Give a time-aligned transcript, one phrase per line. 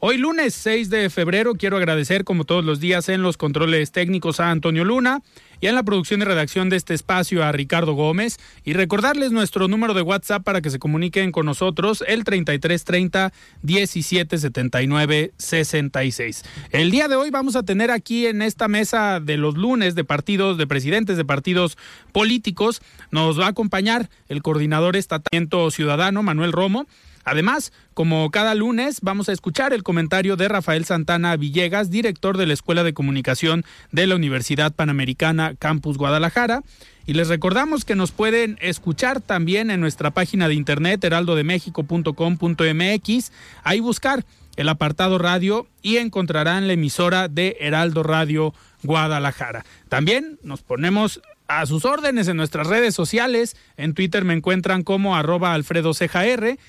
[0.00, 4.38] Hoy lunes 6 de febrero quiero agradecer como todos los días en los controles técnicos
[4.38, 5.22] a Antonio Luna
[5.60, 9.66] y en la producción y redacción de este espacio a Ricardo Gómez y recordarles nuestro
[9.66, 13.32] número de WhatsApp para que se comuniquen con nosotros el 3330
[13.62, 16.44] 1779 66.
[16.70, 20.04] El día de hoy vamos a tener aquí en esta mesa de los lunes de
[20.04, 21.76] partidos, de presidentes de partidos
[22.12, 26.86] políticos, nos va a acompañar el coordinador estatal ciudadano Manuel Romo
[27.28, 32.46] Además, como cada lunes, vamos a escuchar el comentario de Rafael Santana Villegas, director de
[32.46, 36.62] la Escuela de Comunicación de la Universidad Panamericana Campus Guadalajara.
[37.06, 43.32] Y les recordamos que nos pueden escuchar también en nuestra página de internet heraldodemexico.com.mx.
[43.62, 44.24] Ahí buscar
[44.56, 49.64] el apartado radio y encontrarán la emisora de Heraldo Radio Guadalajara.
[49.88, 53.56] También nos ponemos a sus órdenes en nuestras redes sociales.
[53.76, 56.18] En Twitter me encuentran como arroba Alfredo Ceja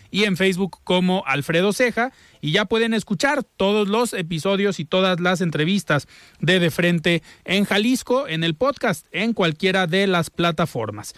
[0.09, 2.11] y en Facebook como Alfredo Ceja.
[2.41, 6.07] Y ya pueden escuchar todos los episodios y todas las entrevistas
[6.39, 11.13] de De Frente en Jalisco en el podcast en cualquiera de las plataformas.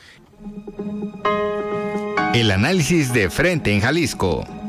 [2.33, 4.60] El análisis de Frente en Jalisco.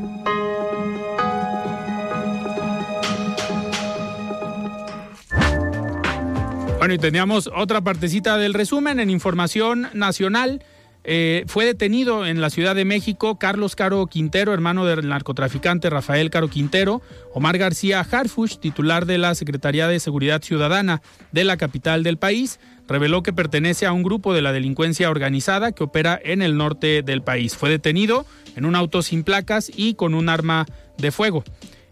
[6.83, 10.61] Bueno, y teníamos otra partecita del resumen en información nacional.
[11.05, 16.29] Eh, fue detenido en la Ciudad de México Carlos Caro Quintero, hermano del narcotraficante Rafael
[16.29, 17.01] Caro Quintero,
[17.33, 21.01] Omar García Harfush, titular de la Secretaría de Seguridad Ciudadana
[21.31, 25.71] de la capital del país, reveló que pertenece a un grupo de la delincuencia organizada
[25.71, 27.55] que opera en el norte del país.
[27.55, 28.25] Fue detenido
[28.57, 30.65] en un auto sin placas y con un arma
[30.97, 31.45] de fuego.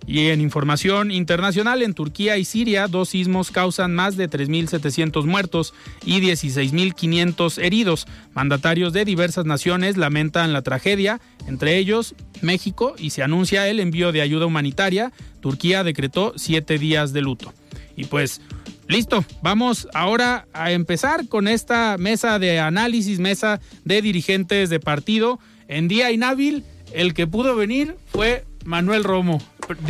[0.07, 5.73] Y en información internacional, en Turquía y Siria, dos sismos causan más de 3.700 muertos
[6.05, 8.07] y 16.500 heridos.
[8.33, 14.11] Mandatarios de diversas naciones lamentan la tragedia, entre ellos México, y se anuncia el envío
[14.11, 15.11] de ayuda humanitaria.
[15.39, 17.53] Turquía decretó siete días de luto.
[17.95, 18.41] Y pues,
[18.87, 25.39] listo, vamos ahora a empezar con esta mesa de análisis, mesa de dirigentes de partido.
[25.67, 29.41] En día inhábil, el que pudo venir fue Manuel Romo,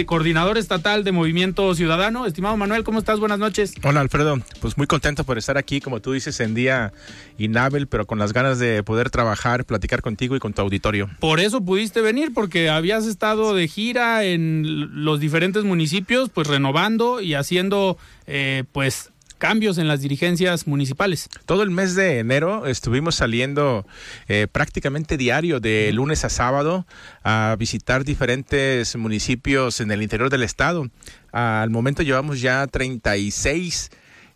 [0.06, 2.26] coordinador estatal de Movimiento Ciudadano.
[2.26, 3.20] Estimado Manuel, ¿cómo estás?
[3.20, 3.74] Buenas noches.
[3.84, 6.94] Hola Alfredo, pues muy contento por estar aquí, como tú dices, en día
[7.38, 11.10] inhábil, pero con las ganas de poder trabajar, platicar contigo y con tu auditorio.
[11.20, 17.22] Por eso pudiste venir, porque habías estado de gira en los diferentes municipios, pues renovando
[17.22, 19.11] y haciendo, eh, pues
[19.42, 21.28] cambios en las dirigencias municipales.
[21.48, 23.88] Todo el mes de enero estuvimos saliendo
[24.28, 26.86] eh, prácticamente diario de lunes a sábado
[27.24, 30.92] a visitar diferentes municipios en el interior del estado.
[31.32, 33.90] Al momento llevamos ya 36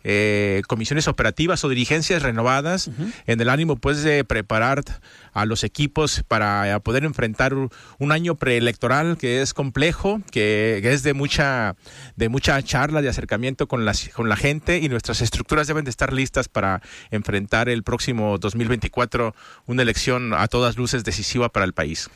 [0.08, 2.92] eh, comisiones operativas o dirigencias renovadas
[3.26, 4.84] en el ánimo pues de preparar
[5.32, 11.12] a los equipos para poder enfrentar un año preelectoral que es complejo, que, es de
[11.12, 11.74] mucha,
[12.14, 15.90] de mucha charla, de acercamiento con, las, con la gente y nuestras estructuras deben de
[15.90, 19.34] estar listas para enfrentar el próximo 2024
[19.66, 22.10] una elección a todas luces decisiva para el país.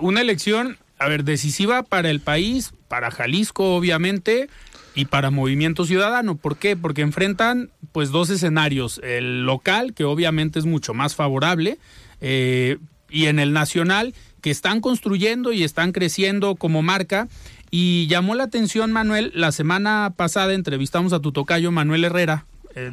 [0.00, 4.50] Una elección, a ver, decisiva para el país, para Jalisco obviamente,
[4.94, 6.36] y para Movimiento Ciudadano.
[6.36, 6.76] ¿Por qué?
[6.76, 9.00] Porque enfrentan pues dos escenarios.
[9.04, 11.78] El local, que obviamente es mucho más favorable,
[12.20, 12.78] eh,
[13.08, 17.28] y en el nacional, que están construyendo y están creciendo como marca.
[17.70, 22.44] Y llamó la atención, Manuel, la semana pasada entrevistamos a tu tocayo Manuel Herrera,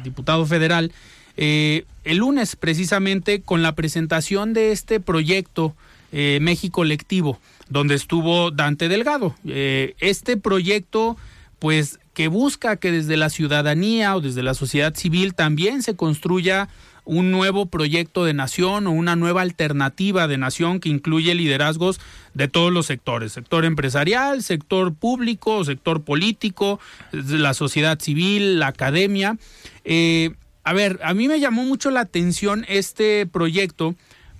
[0.04, 0.92] diputado federal,
[1.36, 5.74] eh, el lunes precisamente con la presentación de este proyecto
[6.12, 9.34] eh, México Lectivo, donde estuvo Dante Delgado.
[9.44, 11.16] este proyecto
[11.58, 16.68] pues que busca que desde la ciudadanía o desde la sociedad civil también se construya
[17.04, 22.00] un nuevo proyecto de nación o una nueva alternativa de nación que incluye liderazgos
[22.34, 26.78] de todos los sectores, sector empresarial, sector público, sector político,
[27.12, 29.38] la sociedad civil, la academia.
[29.84, 30.32] Eh,
[30.64, 33.94] a ver, a mí me llamó mucho la atención este proyecto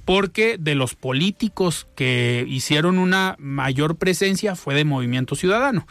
[0.05, 5.87] porque de los políticos que hicieron una mayor presencia fue de Movimiento Ciudadano.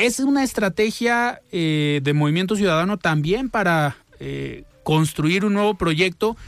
[0.00, 6.38] Es una estrategia eh, de Movimiento Ciudadano también para eh, construir un nuevo proyecto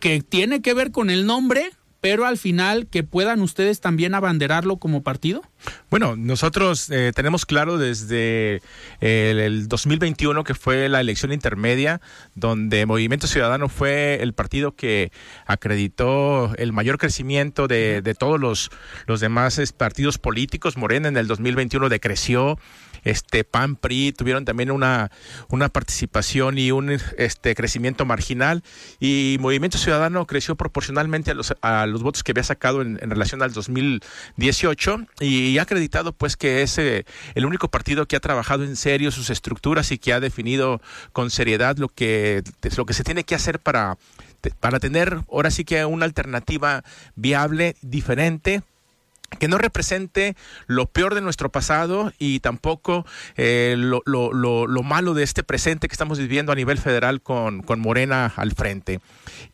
[0.00, 4.78] que tiene que ver con el nombre, pero al final que puedan ustedes también abanderarlo
[4.78, 5.40] como partido?
[5.88, 8.60] Bueno, nosotros eh, tenemos claro desde
[9.00, 12.00] eh, el, 2021 que fue la elección intermedia,
[12.34, 15.12] donde Movimiento Ciudadano fue el partido que
[15.46, 18.72] acreditó el mayor crecimiento de, de todos los,
[19.06, 20.76] los demás partidos políticos.
[20.76, 22.58] Morena en el 2021 decreció
[23.04, 25.10] este PAN, PRI tuvieron también una,
[25.48, 28.62] una participación y un este crecimiento marginal.
[29.00, 33.42] Y Movimiento Ciudadano creció proporcionalmente a los, a los votos que había sacado en, relación
[33.42, 37.04] al 2018 y, ha acreditado pues que es eh,
[37.34, 40.80] el único partido que ha trabajado en serio sus estructuras y que ha definido
[41.12, 42.42] con seriedad lo que,
[42.76, 43.98] lo que se tiene que hacer para
[44.58, 46.82] para tener ahora sí que una alternativa
[47.14, 48.62] viable, diferente,
[49.38, 50.36] que no represente
[50.66, 53.06] lo peor de nuestro pasado y tampoco
[53.36, 57.62] eh, lo, lo, lo, malo de este presente que estamos viviendo a nivel federal con,
[57.62, 59.00] con Morena al frente.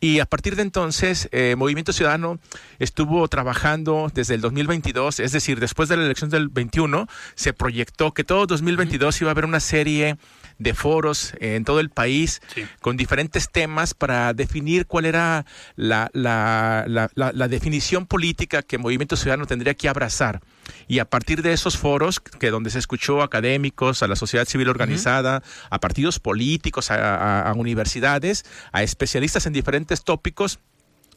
[0.01, 2.39] Y a partir de entonces, eh, Movimiento Ciudadano
[2.79, 8.13] estuvo trabajando desde el 2022, es decir, después de la elección del 21, se proyectó
[8.13, 10.17] que todo 2022 iba a haber una serie
[10.59, 12.41] de foros en todo el país
[12.81, 15.47] con diferentes temas para definir cuál era
[15.77, 20.41] la, la, la, la, definición política que Movimiento Ciudadano tendría que abrazar.
[20.87, 24.47] Y a partir de esos foros, que donde se escuchó a académicos, a la sociedad
[24.47, 30.59] civil organizada, a partidos políticos, a universidades, a especialistas en diferentes tópicos,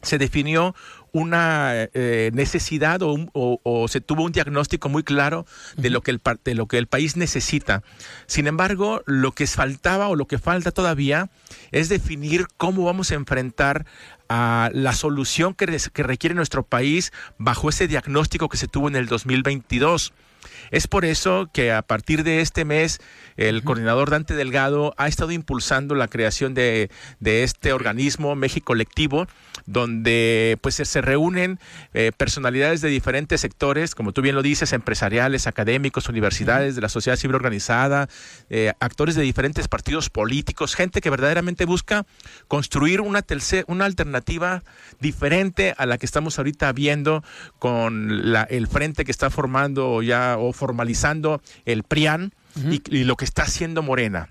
[0.01, 0.75] se definió
[1.13, 5.45] una eh, necesidad o, se tuvo un diagnóstico muy claro
[5.75, 7.83] de lo, que el, de lo que el país necesita.
[8.27, 11.29] Sin embargo, lo que faltaba o lo que falta todavía
[11.71, 13.85] es definir cómo vamos a enfrentar
[14.29, 18.95] a la solución que, que requiere nuestro país bajo ese diagnóstico que se tuvo en
[18.95, 20.13] el 2022.
[20.71, 22.99] Es por eso que a partir de este mes
[23.37, 26.89] el coordinador Dante Delgado ha estado impulsando la creación de,
[27.19, 29.27] de este organismo México Colectivo,
[29.65, 31.59] donde pues se reúnen
[31.93, 36.89] eh, personalidades de diferentes sectores, como tú bien lo dices, empresariales, académicos, universidades, de la
[36.89, 38.07] sociedad civil organizada,
[38.49, 42.05] eh, actores de diferentes partidos políticos, gente que verdaderamente busca
[42.47, 43.25] construir una,
[43.67, 44.63] una alternativa
[44.99, 47.23] diferente a la que estamos ahorita viendo
[47.59, 52.35] con la, el frente que está formando ya o formalizando el PRIAN
[52.69, 54.29] y, lo que está haciendo Morena.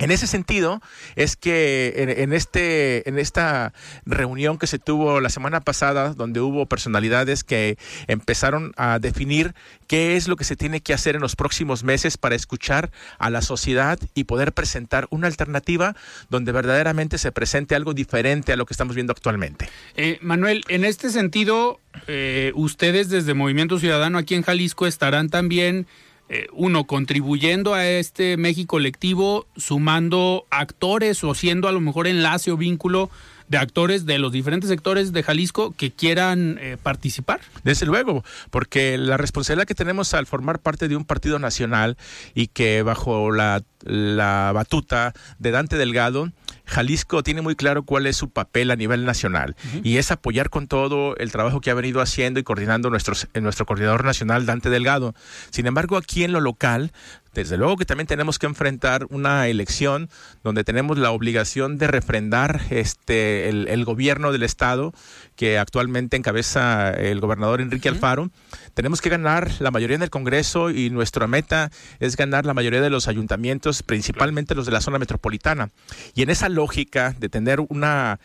[0.00, 0.80] En ese sentido,
[1.14, 3.74] es que en, este, en esta
[4.06, 7.76] reunión que se tuvo la semana pasada, donde hubo personalidades que
[8.06, 9.54] empezaron a definir
[9.86, 13.28] qué es lo que se tiene que hacer en los próximos meses para escuchar a
[13.28, 15.94] la sociedad y poder presentar una alternativa
[16.30, 19.68] donde verdaderamente se presente algo diferente a lo que estamos viendo actualmente.
[19.96, 25.86] Eh, Manuel, en este sentido, eh, ustedes desde Movimiento Ciudadano aquí en Jalisco estarán también
[26.32, 32.52] eh, uno, contribuyendo a este México colectivo, sumando actores o siendo a lo mejor enlace
[32.52, 33.10] o vínculo
[33.48, 37.40] de actores de los diferentes sectores de Jalisco que quieran eh, participar?
[37.64, 41.96] Desde luego, porque la responsabilidad que tenemos al formar parte de un partido nacional
[42.32, 46.30] y que bajo la, la batuta de Dante Delgado
[46.70, 50.68] Jalisco tiene muy claro cuál es su papel a nivel nacional y es apoyar con
[50.68, 55.14] todo el trabajo que ha venido haciendo y coordinando nuestros, nuestro coordinador nacional, Dante Delgado.
[55.50, 56.92] Sin embargo, aquí en lo local
[57.34, 60.10] desde luego que también tenemos que enfrentar una elección
[60.42, 64.92] donde tenemos la obligación de refrendar este el, gobierno del estado
[65.36, 68.30] que actualmente encabeza el gobernador Enrique Alfaro.
[68.74, 71.70] Tenemos que ganar la mayoría en el Congreso y nuestra meta
[72.00, 75.70] es ganar la mayoría de los ayuntamientos, principalmente los de la zona metropolitana.
[76.14, 78.20] Y en esa lógica de tener una,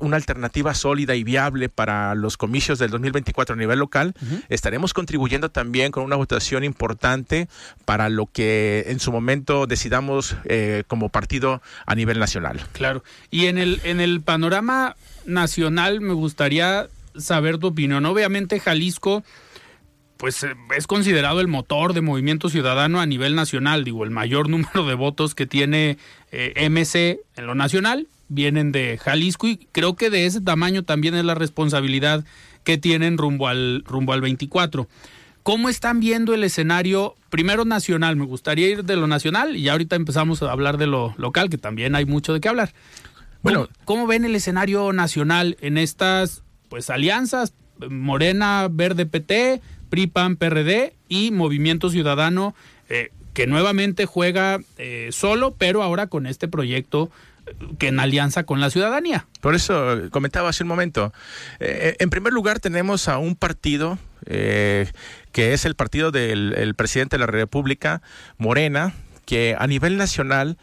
[0.00, 4.14] una alternativa sólida y viable para los comicios del 2024 a nivel local,
[4.48, 7.48] estaremos contribuyendo también con una votación importante
[7.84, 12.60] para lo que en su momento decidamos eh, como partido a nivel nacional.
[12.72, 13.02] Claro.
[13.30, 14.96] Y en el, en el panorama
[15.26, 18.06] nacional me gustaría saber tu opinión.
[18.06, 19.22] Obviamente Jalisco
[20.20, 24.48] pues eh, es considerado el motor de movimiento ciudadano a nivel nacional, digo, el mayor
[24.50, 25.96] número de votos que tiene
[26.30, 31.14] eh, MC en lo nacional vienen de Jalisco y creo que de ese tamaño también
[31.14, 32.24] es la responsabilidad
[32.62, 34.86] que tienen rumbo al rumbo al 24.
[35.42, 38.14] ¿Cómo están viendo el escenario, primero nacional?
[38.14, 41.58] Me gustaría ir de lo nacional y ahorita empezamos a hablar de lo local, que
[41.58, 42.72] también hay mucho de qué hablar.
[43.42, 47.54] Bueno, ¿cómo, ven el escenario nacional en estas pues alianzas?
[47.88, 52.54] Morena, Verde PT, PRI, PAN, PRD y Movimiento Ciudadano,
[52.88, 57.10] eh, que nuevamente juega eh, solo, pero ahora con este proyecto
[57.46, 59.26] eh, que en alianza con la ciudadanía.
[59.40, 61.12] Por eso comentaba hace un momento.
[61.58, 64.86] en primer lugar, tenemos a un partido que
[65.32, 68.02] es el partido del presidente de la República,
[68.38, 68.94] Morena,
[69.24, 70.58] que a nivel nacional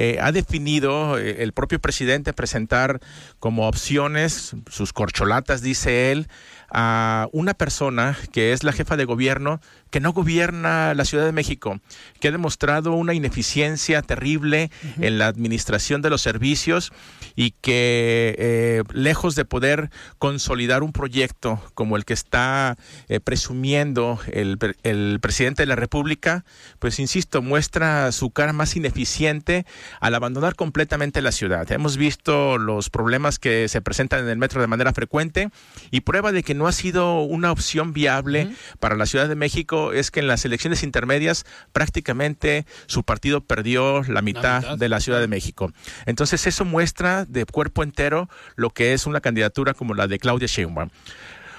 [0.00, 3.00] eh, ha definido eh, el propio presidente presentar
[3.40, 6.28] como opciones sus corcholatas, dice él,
[6.70, 11.32] a una persona que es la jefa de gobierno que no gobierna la Ciudad de
[11.32, 11.80] México,
[12.20, 16.92] que ha demostrado una ineficiencia terrible en la administración de los servicios
[17.36, 22.76] y que eh, lejos de poder consolidar un proyecto como el que está
[23.08, 26.44] eh, presumiendo el, el, presidente de la República,
[26.78, 29.66] pues insisto, muestra su cara más ineficiente
[30.00, 31.70] al abandonar completamente la ciudad.
[31.70, 35.50] Hemos visto los problemas que se presentan en el metro de manera frecuente
[35.90, 39.77] y prueba de que no ha sido una opción viable para la Ciudad de México
[39.92, 45.20] es que en las elecciones intermedias prácticamente su partido perdió la mitad, de la Ciudad
[45.20, 45.72] de México.
[46.06, 50.46] Entonces eso muestra de cuerpo entero lo que es una candidatura como la de Claudia
[50.48, 50.90] Sheinbaum.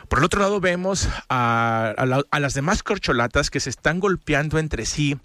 [0.08, 1.94] Por el otro lado vemos a,
[2.32, 5.20] a las demás corcholatas que se están golpeando entre sí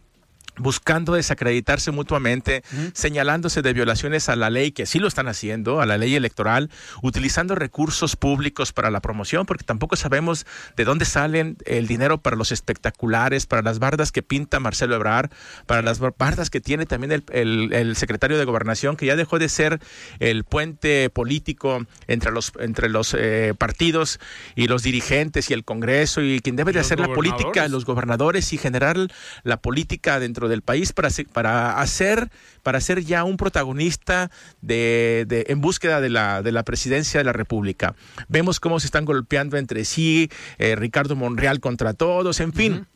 [0.59, 5.87] buscando desacreditarse mutuamente, señalándose de violaciones a la ley, que sí lo están haciendo, a
[5.87, 6.71] la ley electoral,
[7.03, 10.47] utilizando recursos públicos para la promoción, porque tampoco sabemos
[10.77, 15.31] de dónde salen el dinero para los espectaculares, para las bardas que pinta Marcelo Ebrard,
[15.67, 19.81] para las bardas que tiene también el, secretario de Gobernación, que ya dejó de ser
[20.19, 24.21] el puente político entre los, entre los eh, partidos
[24.55, 28.53] y los dirigentes y el Congreso, y quien debe de hacer la política, los gobernadores
[28.53, 28.97] y generar
[29.43, 32.31] la política dentro del país para, para hacer
[32.63, 34.31] para ser ya un protagonista
[34.63, 37.95] de, de, en búsqueda de la, de la presidencia de la República.
[38.29, 42.87] Vemos cómo se están golpeando entre sí, eh, Ricardo Monreal contra todos, en fin.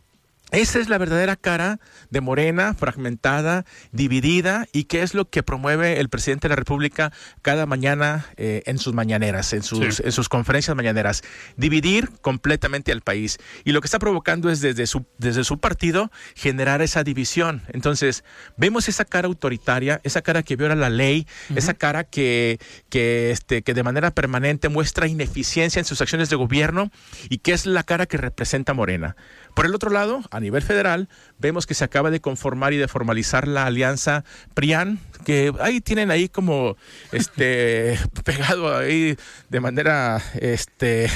[0.51, 1.79] Esa es la verdadera cara
[2.09, 7.13] de Morena, fragmentada, dividida, y qué es lo que promueve el presidente de la República
[7.43, 11.23] cada mañana eh, en sus mañaneras, en sus, en sus conferencias mañaneras.
[11.59, 13.39] Dividir completamente al país.
[13.65, 17.63] Y lo que está provocando es desde su, desde su partido generar esa división.
[17.69, 18.25] Entonces,
[18.57, 23.61] vemos esa cara autoritaria, esa cara que viola la ley, esa cara que, que, este,
[23.63, 26.91] que de manera permanente muestra ineficiencia en sus acciones de gobierno
[27.29, 29.15] y que es la cara que representa Morena.
[29.59, 31.09] Por el otro lado, a nivel federal,
[31.41, 34.23] vemos que se acaba de conformar y de formalizar la alianza
[34.55, 36.77] PRIAN, que ahí tienen ahí como
[37.11, 39.17] este pegado ahí
[39.49, 41.11] de manera este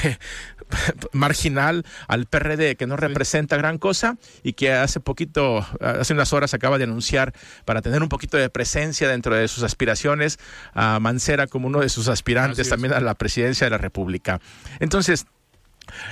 [1.13, 6.53] marginal al PRD que no representa gran cosa y que hace poquito, hace unas horas
[6.53, 7.33] acaba de anunciar
[7.63, 10.37] para tener un poquito de presencia dentro de sus aspiraciones
[10.73, 14.41] a Mancera como uno de sus aspirantes también a la presidencia de la República.
[14.81, 15.27] Entonces,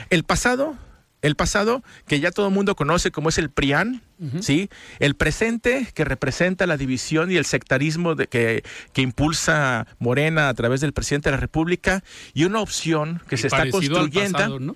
[0.09, 0.77] el pasado
[1.21, 4.01] el pasado, que ya todo el mundo conoce como es el PRIAN,
[4.41, 4.69] ¿sí?
[4.99, 8.63] El presente, que representa la división y el sectarismo de, que,
[8.93, 13.47] que, impulsa Morena a través del presidente de la República, y una opción que se
[13.47, 14.59] está construyendo.
[14.59, 14.75] ¿no?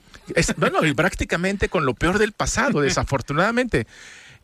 [0.57, 3.87] bueno, y prácticamente con lo peor del pasado, desafortunadamente.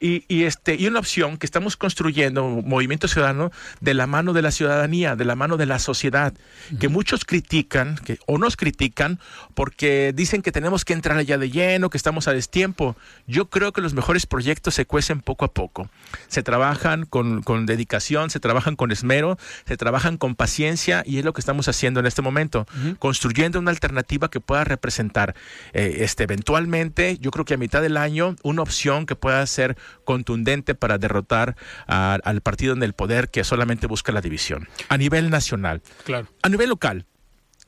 [0.03, 4.49] Y, este, y una opción que estamos construyendo, Movimiento Ciudadano, de la mano de la
[4.49, 6.33] ciudadanía, de la mano de la sociedad,
[6.79, 9.19] que muchos critican que, o nos critican
[9.53, 12.95] porque dicen que tenemos que entrar allá de lleno, que estamos a destiempo.
[13.27, 15.91] Yo creo que los mejores proyectos se cuecen poco a poco.
[16.27, 21.33] Se trabajan con, dedicación, se trabajan con esmero, se trabajan con paciencia y es lo
[21.33, 22.65] que estamos haciendo en este momento,
[22.97, 25.35] construyendo una alternativa que pueda representar
[25.73, 29.77] eh, este, eventualmente, yo creo que a mitad del año, una opción que pueda ser
[30.03, 31.55] contundente para derrotar
[31.87, 34.67] al partido en el poder que solamente busca la división.
[34.89, 35.81] A nivel nacional.
[36.03, 36.27] Claro.
[36.41, 37.05] A nivel local,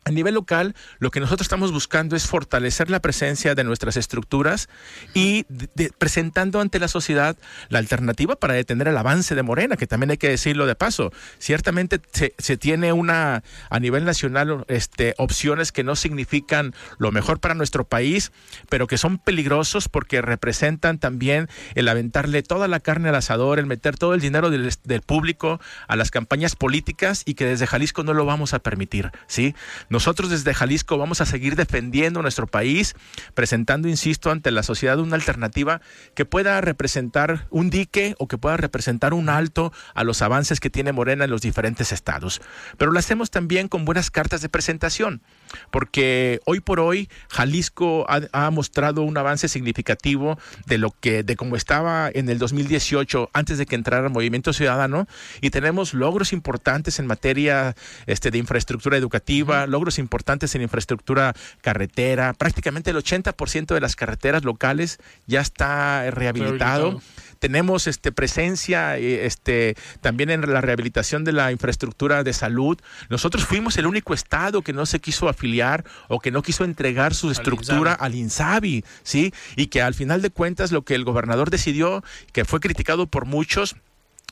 [0.06, 4.70] a nivel local, lo que nosotros estamos buscando es fortalecer la presencia de nuestras estructuras
[5.14, 5.46] y
[5.98, 7.38] presentando ante la sociedad
[7.70, 11.12] la alternativa para detener el avance de Morena, que también hay que decirlo de paso.
[11.40, 12.02] Ciertamente
[12.38, 17.86] se, tiene una, a nivel nacional, este, opciones que no significan lo mejor para nuestro
[17.86, 18.32] país,
[18.70, 23.66] pero que son peligrosos porque representan también el aventarle toda la carne al asador, el
[23.66, 28.04] meter todo el dinero del, del público a las campañas políticas y que desde Jalisco
[28.04, 29.56] no lo vamos a permitir, ¿sí?
[29.94, 32.96] Nosotros desde Jalisco vamos a seguir defendiendo nuestro país,
[33.36, 35.82] presentando, insisto, ante la sociedad una alternativa
[36.16, 40.72] que pueda representar un dique o que pueda representar un alto a los avances que
[40.72, 42.42] tiene Morena en los diferentes estados.
[42.80, 45.22] Pero lo hacemos también con buenas cartas de presentación.
[45.70, 51.56] porque hoy por hoy Jalisco ha, mostrado un avance significativo de lo que, de cómo
[51.56, 55.08] estaba en el 2018 antes de que entrara el Movimiento Ciudadano
[55.42, 57.76] y tenemos logros importantes en materia
[58.08, 64.44] este, de infraestructura educativa, logros importantes en infraestructura carretera, prácticamente el 80% de las carreteras
[64.44, 67.02] locales ya está rehabilitado
[67.44, 72.80] tenemos este, presencia eh, este, también en la rehabilitación de la infraestructura de salud.
[73.10, 77.14] Nosotros fuimos el único estado que no se quiso afiliar o que no quiso entregar
[77.14, 79.34] su estructura al INSABI, ¿sí?
[79.58, 83.26] Y que al final de cuentas lo que el gobernador decidió, que fue criticado por
[83.26, 83.76] muchos,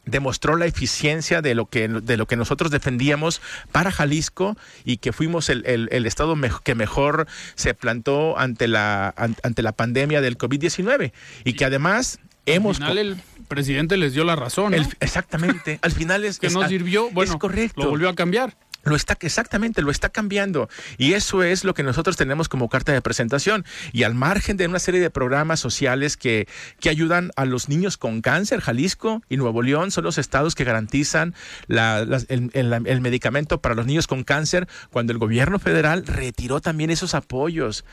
[0.06, 3.42] demostró la eficiencia de lo que de lo que nosotros defendíamos
[3.72, 9.62] para Jalisco y que fuimos el, el, estado que mejor se plantó ante la ante
[9.62, 11.12] la pandemia del COVID-19
[11.44, 13.18] y que además Hemos Al final el
[13.48, 14.74] presidente les dio la razón.
[15.00, 15.80] exactamente.
[15.82, 17.10] Al final es que no sirvió.
[17.12, 17.84] Bueno, es correcto.
[17.84, 18.56] Lo volvió a cambiar.
[18.84, 20.70] Lo está, exactamente, lo está cambiando.
[20.98, 23.66] Y eso es lo que nosotros tenemos como carta de presentación.
[23.92, 26.48] Y al margen de una serie de programas sociales que,
[26.80, 30.64] que ayudan a los niños con cáncer, Jalisco y Nuevo León son los estados que
[30.64, 31.36] garantizan
[31.68, 32.52] el,
[32.86, 37.86] el, medicamento para los niños con cáncer cuando el gobierno federal retiró también esos apoyos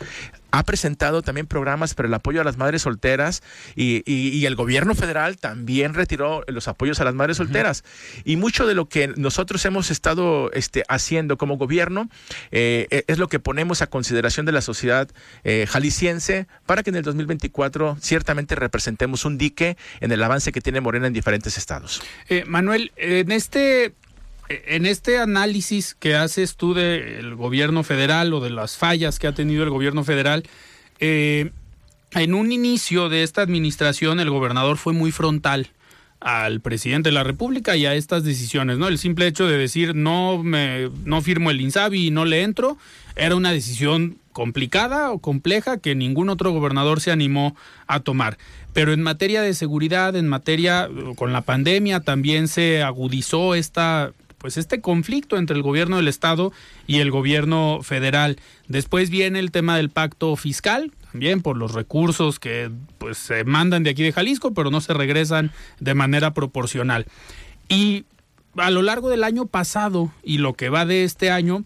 [0.51, 3.43] ha presentado también programas para el apoyo a las madres solteras
[3.77, 7.85] y, y, el gobierno federal también retiró los apoyos a las madres solteras.
[8.25, 12.09] Y mucho de lo que nosotros hemos estado este, haciendo como gobierno
[12.51, 15.09] eh, e, es lo que ponemos a consideración de la sociedad
[15.45, 20.61] eh, jalisciense para que en el 2024 ciertamente representemos un dique en el avance que
[20.61, 22.03] tiene Morena en diferentes estados.
[22.29, 23.95] Eh, Manuel, en este
[24.49, 29.33] en este análisis que haces tú del gobierno federal o de las fallas que ha
[29.33, 30.45] tenido el gobierno federal,
[31.01, 31.51] eh,
[32.13, 35.71] en un inicio de esta administración el gobernador fue muy frontal
[36.21, 38.89] al presidente de la República y a estas decisiones, ¿no?
[38.89, 42.77] El simple hecho de decir no me no firmo el INSABI y no le entro
[43.15, 48.39] era una decisión complicada o compleja que ningún otro gobernador se animó a tomar.
[48.73, 54.57] Pero en materia de seguridad, en materia con la pandemia también se agudizó esta pues
[54.57, 56.53] este conflicto entre el gobierno del estado
[56.87, 58.39] y el gobierno federal.
[58.69, 63.83] Después viene el tema del pacto fiscal, también por los recursos que pues se mandan
[63.83, 67.07] de aquí de Jalisco, pero no se regresan de manera proporcional.
[67.69, 68.05] Y
[68.57, 71.65] a lo largo del año pasado y lo que va de este año,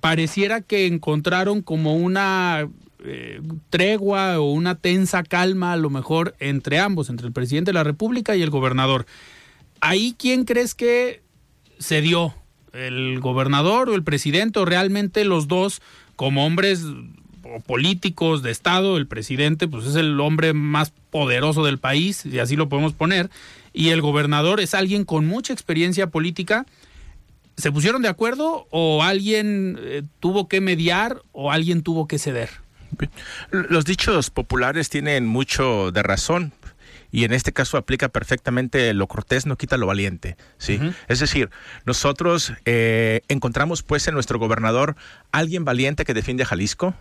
[0.00, 2.68] pareciera que encontraron como una
[3.04, 7.74] eh, tregua o una tensa calma a lo mejor entre ambos, entre el presidente de
[7.74, 9.06] la República y el gobernador.
[9.80, 11.23] Ahí, ¿quién crees que
[11.78, 12.34] se?
[12.72, 15.80] ¿El gobernador o el presidente o realmente los dos
[16.16, 16.84] como hombres
[17.66, 18.96] políticos de Estado?
[18.96, 23.30] El presidente pues es el hombre más poderoso del país, y así lo podemos poner,
[23.72, 26.66] y el gobernador es alguien con mucha experiencia política.
[27.56, 32.50] ¿Se pusieron de acuerdo o alguien eh, tuvo que mediar o alguien tuvo que ceder?
[33.50, 36.52] Los dichos populares tienen mucho de razón
[37.14, 40.80] y en este caso aplica perfectamente lo cortés no quita lo valiente, ¿sí?
[41.06, 41.48] Es decir,
[41.86, 44.96] nosotros eh, encontramos pues en nuestro gobernador
[45.30, 46.92] alguien valiente que defiende a Jalisco,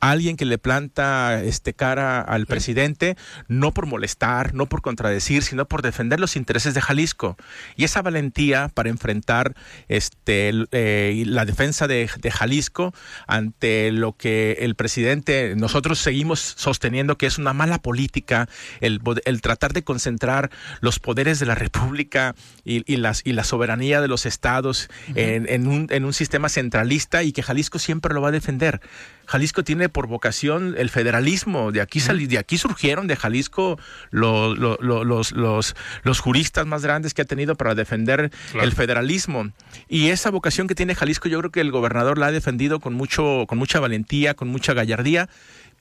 [0.00, 3.16] alguien que le planta este cara al presidente,
[3.48, 7.36] no por molestar, no por contradecir, sino por defender los intereses de Jalisco.
[7.76, 9.54] Y esa valentía para enfrentar
[9.88, 12.94] este, eh, la defensa de, de Jalisco
[13.26, 18.48] ante lo que el presidente, nosotros seguimos sosteniendo que es una mala política
[18.80, 22.34] el, el tratar de concentrar los poderes de la República
[22.64, 27.32] y, las, y la soberanía de los estados en, un, en un sistema centralista y
[27.32, 28.80] que Jalisco siempre lo va a defender.
[29.26, 31.72] Jalisco tiene por vocación el federalismo.
[31.72, 33.78] De aquí, de aquí surgieron de Jalisco
[34.10, 39.50] los, los, juristas más grandes que ha tenido para defender el federalismo.
[39.88, 42.94] Y esa vocación que tiene Jalisco, yo creo que el gobernador la ha defendido con,
[42.94, 45.28] mucho, con mucha valentía, con mucha gallardía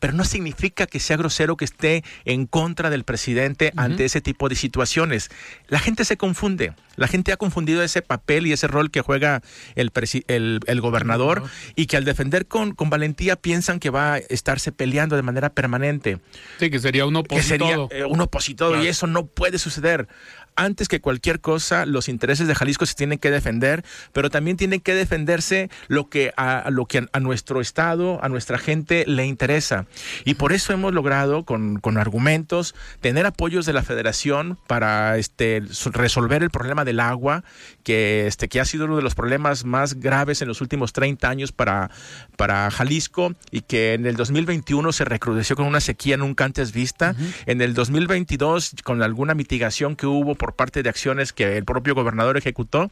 [0.05, 4.49] pero no significa que sea grosero que esté en contra del presidente ante ese tipo
[4.49, 5.31] de situaciones.
[5.67, 9.41] La gente se confunde, la gente ha confundido ese papel y ese rol que juega
[9.73, 9.91] el,
[10.27, 11.41] el, gobernador
[11.75, 15.49] y que al defender con, con valentía piensan que va a estarse peleando de manera
[15.49, 16.19] permanente.
[16.59, 17.43] Sí, que sería un opositor.
[17.43, 20.07] sería eh, un opositor y eso no puede suceder
[20.55, 24.79] antes que cualquier cosa, los intereses de Jalisco se tienen que defender, pero también tienen
[24.79, 29.85] que defenderse lo que a, lo que a nuestro estado, a nuestra gente le interesa.
[30.23, 35.61] Y por eso hemos logrado, con, con argumentos, tener apoyos de la federación para este,
[35.91, 37.43] resolver el problema del agua,
[37.83, 41.29] que, este, que ha sido uno de los problemas más graves en los últimos 30
[41.29, 41.91] años para,
[42.37, 47.15] para Jalisco y que en el 2021 se recrudeció con una sequía nunca antes vista.
[47.45, 51.95] En el 2022, con alguna mitigación que hubo por parte de acciones que el propio
[51.95, 52.91] gobernador ejecutó,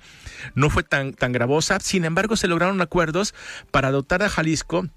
[0.55, 1.79] no fue tan, tan gravosa.
[1.79, 3.35] Sin embargo, se lograron acuerdos
[3.71, 4.87] para dotar a Jalisco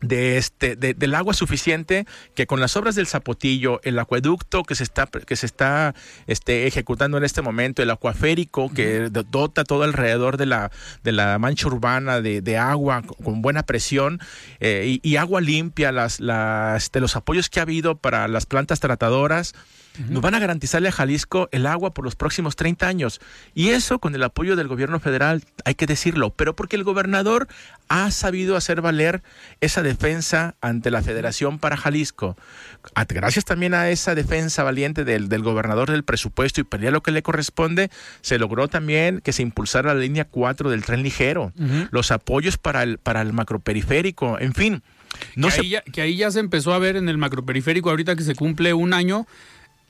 [0.00, 4.84] de este del agua suficiente que con las obras del Zapotillo, el acueducto que se
[4.84, 5.94] está que se está
[6.26, 10.70] este, ejecutando en este momento, el acuaférico que dota todo alrededor de la
[11.02, 14.20] de la mancha urbana de, agua con buena presión
[14.60, 18.80] eh, y, agua limpia, las, las de los apoyos que ha habido para las plantas
[18.80, 19.54] tratadoras
[20.08, 23.20] nos van a garantizarle a Jalisco el agua por los próximos 30 años.
[23.54, 27.48] Y eso con el apoyo del gobierno federal, hay que decirlo, pero porque el gobernador
[27.88, 29.22] ha sabido hacer valer
[29.60, 32.36] esa defensa ante la federación para Jalisco.
[33.08, 37.22] Gracias también a esa defensa valiente del, gobernador del presupuesto y pelear lo que le
[37.22, 41.52] corresponde, se logró también que se impulsara la línea 4 del tren ligero,
[41.90, 44.82] los apoyos para el, para el macroperiférico, en fin.
[45.36, 48.34] No que, que ahí ya se empezó a ver en el macroperiférico, ahorita que se
[48.34, 49.26] cumple un año,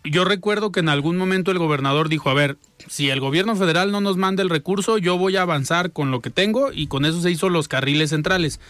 [0.04, 3.90] yo recuerdo que en algún momento el gobernador dijo, a ver, si el gobierno federal
[3.90, 7.06] no nos manda el recurso, yo voy a avanzar con lo que tengo y con
[7.06, 8.60] eso se hizo los carriles centrales.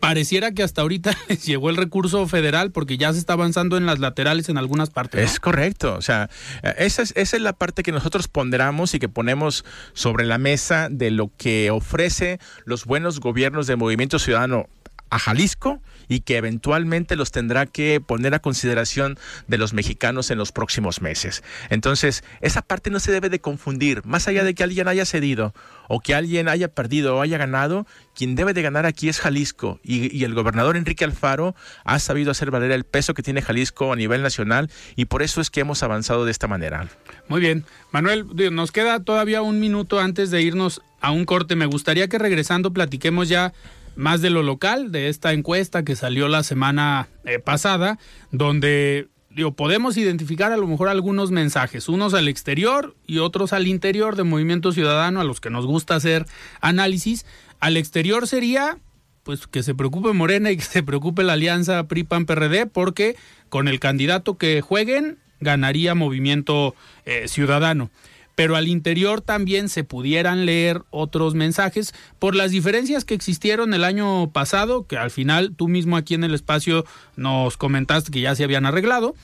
[0.00, 3.98] Pareciera que hasta ahorita llegó el recurso federal porque ya se está avanzando en las
[3.98, 5.32] laterales en algunas partes.
[5.32, 6.30] Es correcto, o sea,
[6.78, 10.88] esa es, esa es la parte que nosotros ponderamos y que ponemos sobre la mesa
[10.90, 14.66] de lo que ofrece los buenos gobiernos de Movimiento Ciudadano
[15.10, 20.38] a Jalisco y que eventualmente los tendrá que poner a consideración de los mexicanos en
[20.38, 21.42] los próximos meses.
[21.70, 25.54] Entonces, esa parte no se debe de confundir, más allá de que alguien haya cedido
[25.88, 29.80] o que alguien haya perdido o haya ganado, quien debe de ganar aquí es Jalisco
[29.82, 33.92] y, y, el gobernador Enrique Alfaro ha sabido hacer valer el peso que tiene Jalisco
[33.92, 36.88] a nivel nacional y por eso es que hemos avanzado de esta manera.
[37.28, 41.56] Muy bien, Manuel, nos queda todavía un minuto antes de irnos a un corte.
[41.56, 43.52] Me gustaría que regresando platiquemos ya
[43.96, 47.98] más de lo local, de esta encuesta que salió la semana eh, pasada,
[48.30, 53.66] donde digo, podemos identificar a lo mejor algunos mensajes, unos al exterior y otros al
[53.66, 56.26] interior de Movimiento Ciudadano, a los que nos gusta hacer
[56.60, 57.26] análisis.
[57.60, 58.78] Al exterior sería
[59.24, 63.16] pues que se preocupe Morena y que se preocupe la alianza PRI-PAN-PRD porque
[63.48, 66.74] con el candidato que jueguen ganaría Movimiento
[67.06, 67.90] eh, Ciudadano
[68.34, 73.84] pero al interior también se pudieran leer otros mensajes por las diferencias que existieron el
[73.84, 76.84] año pasado, que al final tú mismo aquí en el espacio
[77.16, 79.14] nos comentaste que ya se habían arreglado,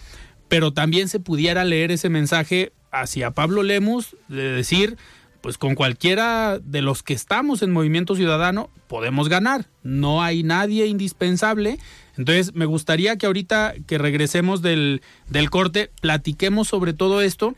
[0.48, 4.96] pero también se pudiera leer ese mensaje hacia Pablo Lemus de decir,
[5.40, 10.86] pues con cualquiera de los que estamos en Movimiento Ciudadano podemos ganar, no hay nadie
[10.86, 11.78] indispensable.
[12.16, 17.54] Entonces me gustaría que ahorita que regresemos del, del corte platiquemos sobre todo esto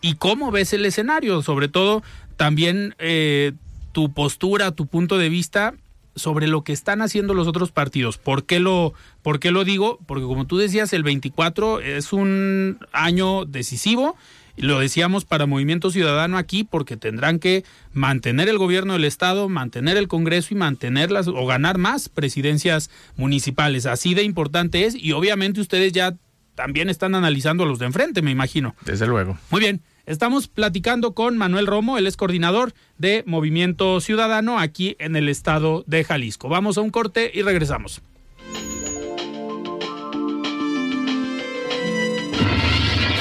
[0.00, 2.02] y cómo ves el escenario, sobre todo
[2.36, 3.52] también eh,
[3.92, 5.74] tu postura, tu punto de vista
[6.16, 8.18] sobre lo que están haciendo los otros partidos.
[8.18, 9.98] ¿Por qué, lo, ¿Por qué lo digo?
[10.06, 14.16] Porque como tú decías, el 24 es un año decisivo.
[14.56, 19.96] Lo decíamos para Movimiento Ciudadano aquí porque tendrán que mantener el gobierno del Estado, mantener
[19.96, 23.86] el Congreso y mantenerlas o ganar más presidencias municipales.
[23.86, 26.14] Así de importante es y obviamente ustedes ya
[26.54, 28.74] también están analizando a los de enfrente, me imagino.
[28.84, 29.38] Desde luego.
[29.50, 29.80] Muy bien.
[30.10, 35.84] Estamos platicando con Manuel Romo, él es coordinador de Movimiento Ciudadano aquí en el estado
[35.86, 36.48] de Jalisco.
[36.48, 38.02] Vamos a un corte y regresamos.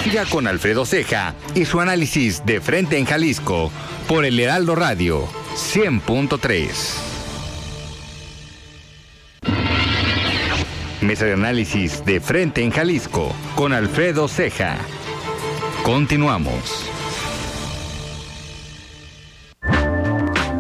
[0.04, 3.72] Siga con Alfredo Ceja y su análisis de frente en Jalisco
[4.08, 6.70] por el Heraldo Radio 100.3.
[11.02, 14.80] Mesa de análisis de frente en Jalisco con Alfredo Ceja.
[15.92, 16.88] Continuamos.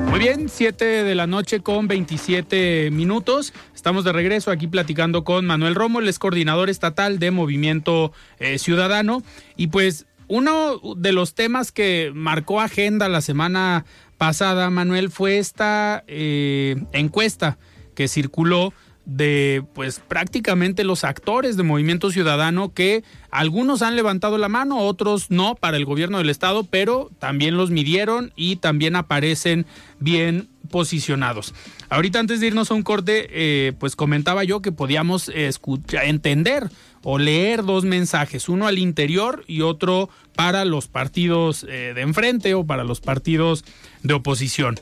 [0.08, 3.54] Muy bien, 7 de la noche con 27 minutos.
[3.76, 8.58] Estamos de regreso aquí platicando con Manuel Romo, el es coordinador estatal de Movimiento eh,
[8.58, 9.22] Ciudadano.
[9.56, 13.86] Y pues uno de los temas que marcó agenda la semana
[14.18, 17.60] pasada, Manuel, fue esta eh, encuesta
[17.94, 18.74] que circuló
[19.10, 25.32] de pues prácticamente los actores de Movimiento Ciudadano que algunos han levantado la mano, otros
[25.32, 29.65] no para el gobierno del estado, pero también los midieron y también aparecen
[30.00, 31.56] bien posicionados.
[31.89, 36.69] Ahorita antes de irnos a un corte, eh, pues comentaba yo que podíamos escuchar, entender
[37.04, 42.54] o leer dos mensajes, uno al interior y otro para los partidos eh, de enfrente
[42.54, 43.65] o para los partidos
[44.04, 44.80] de oposición.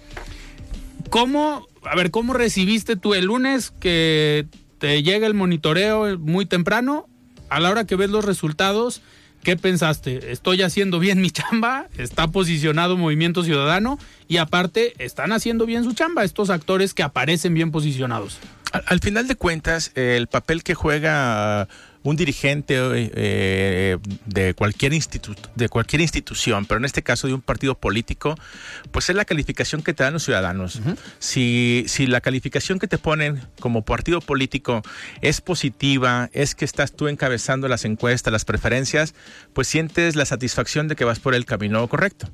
[1.09, 4.47] ¿Cómo a ver, ¿cómo recibiste tú el lunes que
[4.79, 7.07] te llega el monitoreo muy temprano,
[7.49, 9.01] a la hora que ves los resultados,
[9.43, 10.31] ¿qué pensaste?
[10.31, 11.87] ¿Estoy haciendo bien mi chamba?
[11.97, 13.97] ¿Está posicionado Movimiento Ciudadano?
[14.27, 18.39] Y aparte, ¿están haciendo bien su chamba estos actores que aparecen bien posicionados?
[18.71, 21.67] Al, al final de cuentas, el papel que juega
[22.03, 24.93] un dirigente eh, de, cualquier
[25.55, 28.35] de cualquier institución, pero en este caso de un partido político,
[28.91, 30.79] pues es la calificación que te dan los ciudadanos.
[31.19, 34.81] si, si la calificación que te ponen como partido político
[35.21, 39.13] es positiva, es que estás tú encabezando las encuestas, las preferencias,
[39.53, 42.29] pues sientes la satisfacción de que vas por el camino correcto.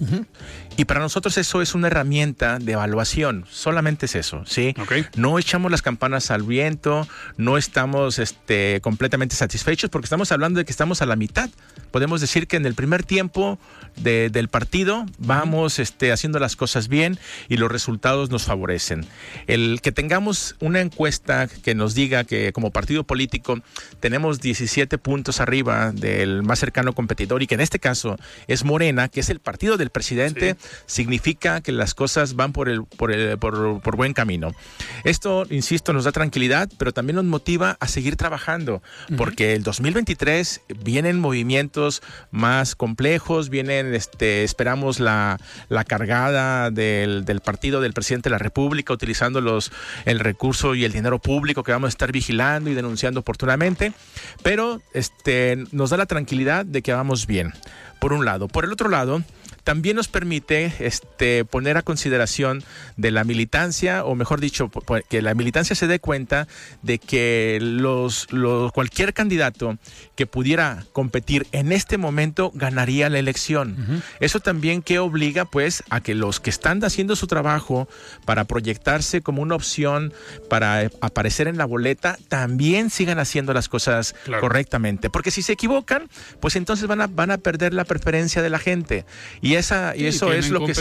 [0.77, 4.75] Y para nosotros eso es una herramienta de evaluación, solamente es eso, ¿sí?
[5.15, 10.57] No echamos las campanas al viento, no estamos este, completamente satisfechos satisfechos porque estamos hablando
[10.57, 11.47] de que estamos a la mitad.
[11.91, 13.59] Podemos decir que en el primer tiempo
[13.97, 19.05] del partido vamos este, haciendo las cosas bien y los resultados nos favorecen.
[19.45, 23.59] El que tengamos una encuesta que nos diga que como partido político
[23.99, 29.07] tenemos 17 puntos arriba del más cercano competidor y que en este caso es Morena,
[29.07, 30.55] que es el partido del presidente,
[30.87, 34.55] significa que las cosas van por, el, por, el, por, por buen camino.
[35.03, 38.81] Esto, insisto, nos da tranquilidad, pero también nos motiva a seguir trabajando,
[39.15, 42.01] porque el 2023 vienen movimientos
[42.31, 45.39] más complejos, vienen, este, esperamos la,
[45.87, 49.71] cargada del, partido del presidente de la República utilizando los,
[50.05, 53.93] el recurso y el dinero público que vamos a estar vigilando y denunciando oportunamente,
[54.41, 57.53] pero este, nos da la tranquilidad de que vamos bien,
[57.99, 58.47] por un lado.
[58.47, 59.23] Por el otro lado,
[59.63, 62.63] también nos permite este, poner a consideración
[62.97, 64.69] de la militancia, o mejor dicho,
[65.09, 66.47] que la militancia se dé cuenta
[66.81, 68.27] de que los,
[68.73, 69.77] cualquier candidato
[70.15, 74.03] que pudiera competir en este momento ganaría la elección.
[74.19, 77.87] Eso también que obliga pues a que los que están haciendo su trabajo
[78.25, 80.13] para proyectarse como una opción
[80.49, 85.09] para aparecer en la boleta también sigan haciendo las cosas correctamente.
[85.09, 88.59] Porque si se equivocan, pues entonces van a, van a perder la preferencia de la
[88.59, 89.05] gente.
[89.41, 90.71] Y y esa y eso es lo que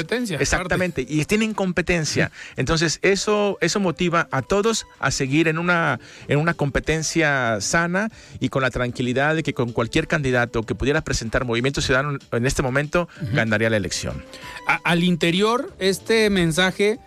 [0.41, 2.31] exactamente y tienen competencia.
[2.57, 8.49] Entonces, eso eso motiva a todos a seguir en una en una competencia sana y
[8.49, 12.63] con la tranquilidad de que con cualquier candidato que pudiera presentar Movimiento Ciudadano en este
[12.63, 14.23] momento ganaría la elección.
[14.85, 16.99] al interior este mensaje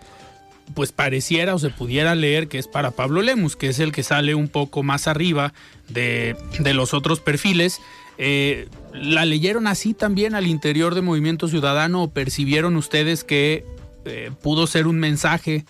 [0.74, 4.02] pues pareciera o se pudiera leer que es para Pablo Lemus, que es el que
[4.02, 5.52] sale un poco más arriba
[5.88, 7.80] de, de los otros perfiles.
[8.18, 8.68] Eh,
[9.00, 13.64] ¿La leyeron así también al interior de Movimiento Ciudadano o percibieron ustedes que
[14.04, 15.64] eh, pudo ser un mensaje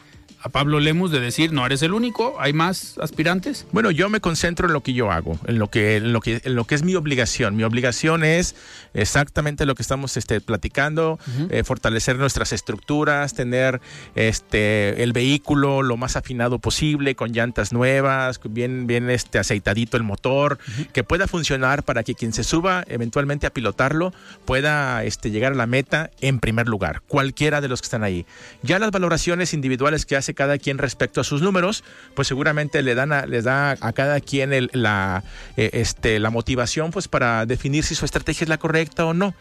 [0.47, 3.67] a Pablo Lemus de decir, no eres el único, hay más aspirantes?
[3.73, 6.41] Bueno, yo me concentro en lo que yo hago, en lo que, en lo que,
[6.45, 7.57] en lo que es mi obligación.
[7.57, 8.55] Mi obligación es
[8.95, 11.19] exactamente lo que estamos este, platicando,
[11.51, 13.81] eh, fortalecer nuestras estructuras, tener
[14.15, 20.05] este, el vehículo lo más afinado posible, con llantas nuevas, bien, bien este, aceitadito el
[20.05, 20.59] motor,
[20.93, 25.57] que pueda funcionar para que quien se suba eventualmente a pilotarlo pueda este, llegar a
[25.57, 28.27] la meta en primer lugar, cualquiera de los que están ahí.
[28.63, 31.83] Ya las valoraciones individuales que hace cada quien respecto a sus números,
[32.15, 35.25] pues seguramente le dan a, les da a cada quien la,
[35.57, 39.35] eh, este, la motivación pues para definir si su estrategia es la correcta o no.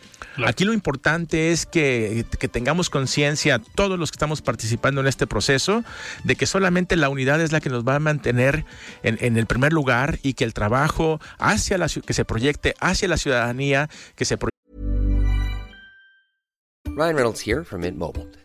[0.46, 5.84] Aquí lo importante es que, tengamos conciencia, todos los que estamos participando en este proceso,
[6.24, 8.66] de que solamente la unidad es la que nos va a mantener
[9.04, 13.18] en, el primer lugar y que el trabajo hacia la, que se proyecte hacia la
[13.18, 14.38] ciudadanía, que se
[16.96, 18.45] Ryan Reynolds here from Mint Mobile.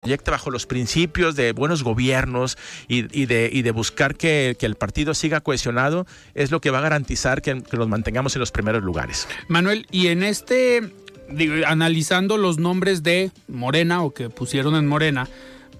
[0.00, 2.56] Proyecta bajo los principios de buenos gobiernos
[2.86, 6.82] y, de, y de, buscar que, el partido siga cohesionado es lo que va a
[6.82, 9.26] garantizar que, nos mantengamos en los primeros lugares.
[9.48, 10.92] Manuel, y en este,
[11.30, 15.28] digo, analizando los nombres de Morena o que pusieron en Morena,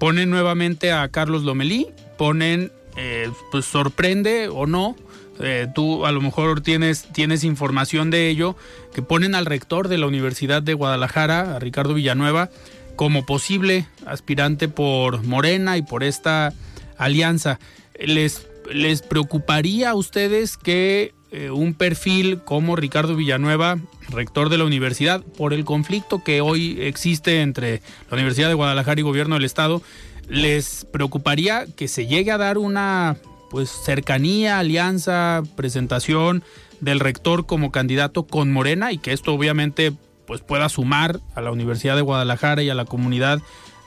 [0.01, 4.97] ponen nuevamente a Carlos Lomelí, ponen eh, pues sorprende o no.
[5.41, 8.57] Eh, tú a lo mejor tienes, tienes información de ello,
[8.93, 12.51] que ponen al rector de la Universidad de Guadalajara, a Ricardo Villanueva,
[12.99, 16.53] como posible aspirante por Morena y por esta
[16.99, 17.61] alianza.
[17.97, 24.65] ¿Les, les preocuparía a ustedes que eh, un perfil como Ricardo Villanueva, rector de la
[24.65, 29.45] universidad, por el conflicto que hoy existe entre la Universidad de Guadalajara y gobierno del
[29.45, 29.81] estado,
[30.29, 33.17] les preocuparía que se llegue a dar una
[33.49, 36.43] pues cercanía, alianza, presentación
[36.81, 39.93] del rector como candidato con Morena y que esto obviamente
[40.29, 43.41] pues pueda sumar a la Universidad de Guadalajara y a la comunidad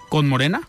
[0.10, 0.62] con Morena?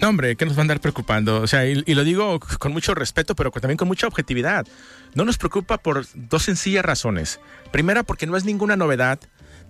[0.00, 1.42] No, hombre, ¿qué nos va a andar preocupando?
[1.42, 4.66] O sea, y, lo digo con mucho respeto, pero también con mucha objetividad.
[5.14, 7.40] No nos preocupa por dos sencillas razones.
[7.72, 9.20] Primera, porque no es ninguna novedad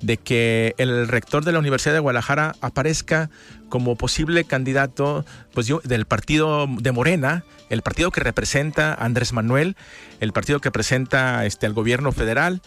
[0.00, 3.28] de que el rector de la Universidad de Guadalajara aparezca
[3.68, 9.76] como posible candidato pues, del partido de Morena, el partido que representa a Andrés Manuel,
[10.20, 12.62] el partido que representa este, al gobierno federal,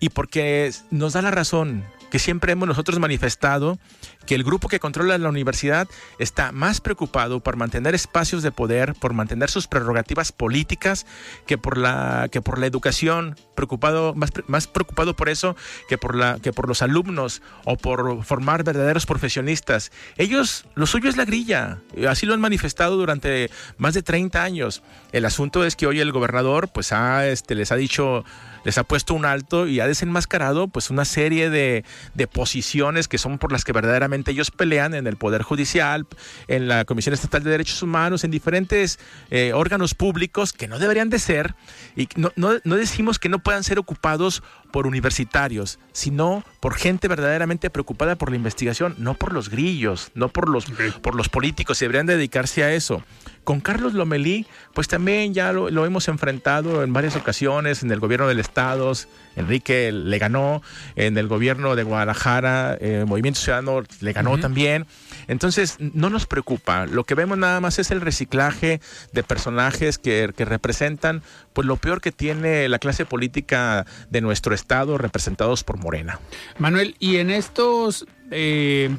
[0.00, 3.78] y porque nos da la razón que siempre hemos nosotros manifestado
[4.26, 8.94] que el grupo que controla la universidad está más preocupado por mantener espacios de poder,
[8.94, 11.06] por mantener sus prerrogativas políticas
[11.46, 15.56] que por la que por la educación, preocupado más, más preocupado por eso
[15.88, 19.90] que por la que por los alumnos o por formar verdaderos profesionistas.
[20.16, 24.82] Ellos lo suyo es la grilla, así lo han manifestado durante más de 30 años.
[25.12, 28.24] El asunto es que hoy el gobernador pues este, les ha dicho
[28.64, 33.18] les ha puesto un alto y ha desenmascarado pues una serie de, de, posiciones que
[33.18, 36.06] son por las que verdaderamente ellos pelean en el Poder Judicial,
[36.48, 38.98] en la Comisión Estatal de Derechos Humanos, en diferentes
[39.30, 41.54] eh, órganos públicos que no deberían de ser
[41.96, 47.08] y no, no, no decimos que no puedan ser ocupados por universitarios, sino por gente
[47.08, 50.66] verdaderamente preocupada por la investigación, no por los grillos, no por los,
[51.02, 53.02] por los políticos, se deberían dedicarse a eso.
[53.44, 57.98] Con Carlos Lomelí, pues también ya lo, lo, hemos enfrentado en varias ocasiones en el
[57.98, 58.92] gobierno del Estado.
[59.36, 60.62] Enrique le ganó,
[60.96, 64.40] en el gobierno de Guadalajara, eh, Movimiento Ciudadano le ganó uh -huh.
[64.40, 64.86] también.
[65.30, 66.86] Entonces, no nos preocupa.
[66.86, 68.80] Lo que vemos nada más es el reciclaje
[69.12, 74.98] de personajes que, representan pues lo peor que tiene la clase política de nuestro Estado,
[74.98, 76.20] representados por Morena.
[76.58, 78.06] Manuel, y en estos.
[78.30, 78.90] Eh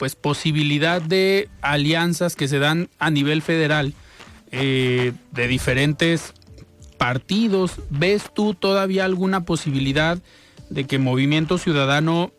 [0.00, 3.92] pues posibilidad de alianzas que se dan a nivel federal
[4.50, 6.32] eh, de diferentes
[6.96, 7.74] partidos.
[7.90, 10.18] ¿Ves tú todavía alguna posibilidad
[10.70, 12.32] de que Movimiento Ciudadano,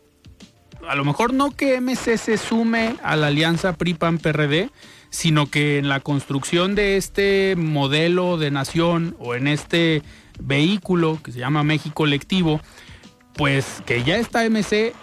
[0.88, 4.70] a lo mejor no que MC se sume a la alianza PRI-PAN-PRD,
[5.10, 10.02] sino que en la construcción de este modelo de nación o en este
[10.40, 12.60] vehículo que se llama México Colectivo,
[13.34, 14.94] pues que ya está MC,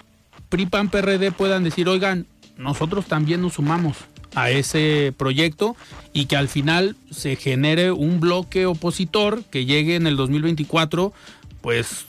[0.50, 2.26] PRI-PAN-PRD puedan decir, oigan,
[2.58, 3.98] nosotros también nos sumamos
[4.36, 5.76] a ese proyecto
[6.14, 11.14] y que al final se genere un bloque opositor que llegue en el 2024,
[11.62, 12.06] pues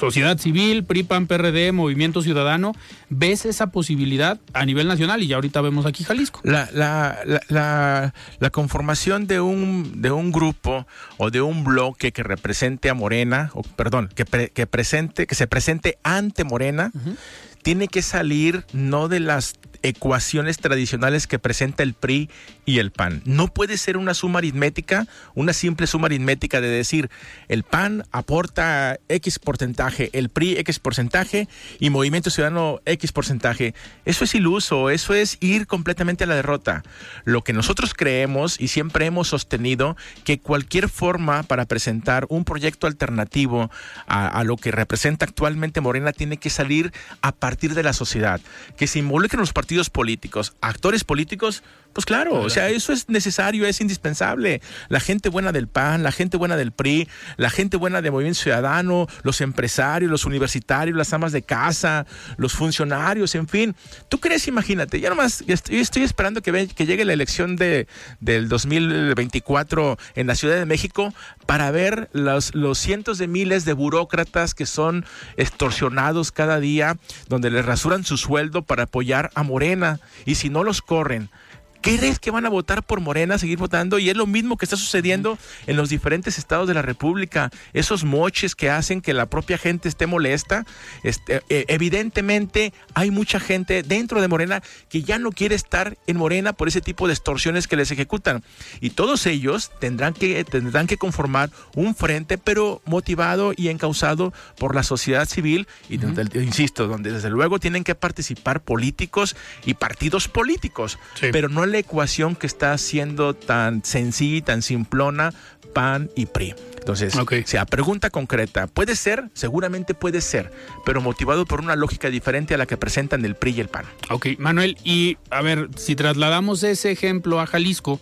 [0.00, 2.72] sociedad civil, PRI, PAN, PRD, Movimiento Ciudadano,
[3.10, 5.22] ¿ves esa posibilidad a nivel nacional?
[5.22, 6.40] Y ya ahorita vemos aquí Jalisco.
[6.42, 10.86] La, la, la, la, la conformación de un, de un grupo
[11.18, 15.34] o de un bloque que represente a Morena, o perdón, que, pre, que, presente, que
[15.34, 17.16] se presente ante Morena, uh -huh.
[17.62, 22.30] tiene que salir no de las ecuaciones tradicionales que presenta el PRI
[22.64, 23.22] y el PAN.
[23.24, 27.10] No puede ser una suma aritmética, una simple suma aritmética de decir
[27.48, 33.74] el PAN aporta X porcentaje, el PRI X porcentaje y Movimiento Ciudadano X porcentaje.
[34.04, 36.82] Eso es iluso, eso es ir completamente a la derrota.
[37.24, 42.86] Lo que nosotros creemos y siempre hemos sostenido que cualquier forma para presentar un proyecto
[42.86, 43.70] alternativo
[44.06, 48.40] a, a lo que representa actualmente Morena tiene que salir a partir de la sociedad,
[48.76, 53.08] que se involucren los partidos partidos políticos, actores políticos, pues claro, o sea, eso es
[53.08, 54.60] necesario, es indispensable.
[54.88, 58.40] La gente buena del PAN, la gente buena del PRI, la gente buena de Movimiento
[58.40, 63.74] Ciudadano, los empresarios, los universitarios, las amas de casa, los funcionarios, en fin.
[64.08, 67.88] ¿Tú crees, imagínate, ya nomás estoy, estoy esperando que, ve, que, llegue la elección de,
[68.20, 71.12] del 2024 en la Ciudad de México
[71.46, 75.04] para ver los, los cientos de miles de burócratas que son
[75.36, 76.98] extorsionados cada día,
[77.28, 80.00] donde les rasuran su sueldo para apoyar a Morena.
[80.24, 81.30] Y si no los corren,
[81.80, 83.98] ¿Crees que van a votar por Morena, seguir votando?
[83.98, 87.50] Y es lo mismo que está sucediendo en los diferentes estados de la República.
[87.72, 90.66] Esos moches que hacen que la propia gente esté molesta.
[91.02, 96.16] Este, eh, evidentemente hay mucha gente dentro de Morena que ya no quiere estar en
[96.16, 98.42] Morena por ese tipo de extorsiones que les ejecutan.
[98.80, 104.74] Y todos ellos tendrán que, tendrán que conformar un frente, pero motivado y encausado por
[104.74, 105.66] la sociedad civil.
[105.88, 106.12] Y uh -huh.
[106.12, 110.98] donde, insisto, donde desde luego tienen que participar políticos y partidos políticos.
[111.14, 111.28] Sí.
[111.32, 115.32] Pero no la ecuación que está haciendo tan sencilla y tan simplona
[115.72, 116.54] PAN y PRI.
[116.78, 117.34] Entonces, Ok.
[117.44, 119.24] o sea, pregunta concreta, ¿puede ser?
[119.34, 120.50] Seguramente puede ser,
[120.84, 123.84] pero motivado por una lógica diferente a la que presentan el PRI y el PAN.
[124.10, 128.00] Ok, Manuel, y a ver, si trasladamos ese ejemplo a Jalisco,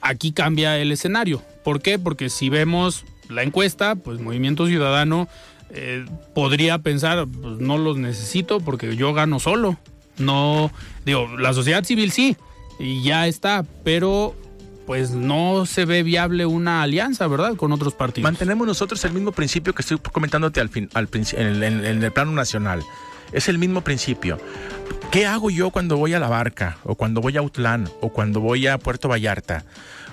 [0.00, 1.42] aquí cambia el escenario.
[1.64, 1.98] ¿Por qué?
[1.98, 5.28] Porque si vemos la encuesta, pues Movimiento Ciudadano
[5.70, 6.04] eh,
[6.34, 9.76] podría pensar, pues no los necesito porque yo gano solo.
[10.18, 10.70] No,
[11.04, 12.36] digo, la sociedad civil sí,
[12.80, 14.34] y ya está, pero
[14.86, 17.54] pues no se ve viable una alianza, ¿verdad?
[17.54, 18.28] Con otros partidos.
[18.28, 22.02] Mantenemos nosotros el mismo principio que estoy comentándote al fin, al en, el- en- en
[22.02, 22.82] el plano nacional.
[23.32, 24.38] Es el mismo principio.
[25.12, 28.40] ¿Qué hago yo cuando voy a La Barca, o cuando voy a Utlán, o cuando
[28.40, 29.64] voy a Puerto Vallarta?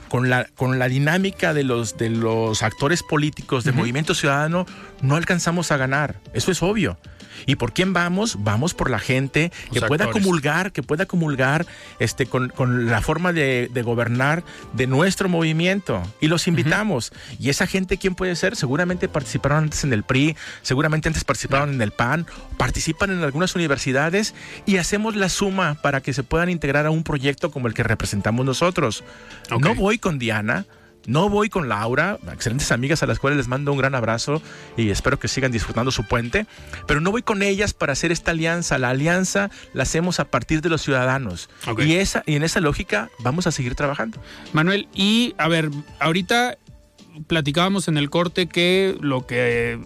[0.09, 4.65] Con la, con la dinámica de los, de los actores políticos de Movimiento Ciudadano,
[5.01, 6.15] no alcanzamos a ganar.
[6.33, 6.97] Eso es obvio.
[7.45, 8.37] ¿Y por quién vamos?
[8.43, 10.23] Vamos por la gente que Los pueda actores.
[10.25, 11.67] comulgar, que pueda comulgar
[11.99, 14.43] este, con, con la forma de, de gobernar
[14.73, 16.01] de nuestro movimiento.
[16.19, 17.11] Y los invitamos.
[17.39, 18.55] Y esa gente, ¿quién puede ser?
[18.55, 22.25] Seguramente participaron antes en el PRI, seguramente antes participaron en el PAN,
[22.57, 24.33] participan en algunas universidades
[24.65, 27.83] y hacemos la suma para que se puedan integrar a un proyecto como el que
[27.83, 29.03] representamos nosotros.
[29.59, 30.65] No voy con Diana.
[31.07, 34.41] No voy con Laura, excelentes amigas a las cuales les mando un gran abrazo
[34.75, 36.45] y espero que sigan disfrutando su puente,
[36.85, 38.77] pero no voy con ellas para hacer esta alianza.
[38.77, 43.09] La alianza la hacemos a partir de los ciudadanos y, esa, y en esa lógica
[43.19, 44.21] vamos a seguir trabajando.
[44.51, 45.69] Manuel, y a ver,
[46.01, 46.57] ahorita
[47.27, 49.79] platicábamos en el corte que lo que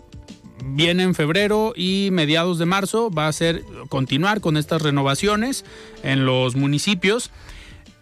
[0.66, 5.66] viene en febrero y mediados de marzo va a ser continuar con estas renovaciones
[6.02, 7.30] en los municipios.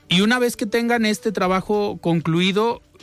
[0.08, 2.82] Y una vez que tengan este trabajo concluido,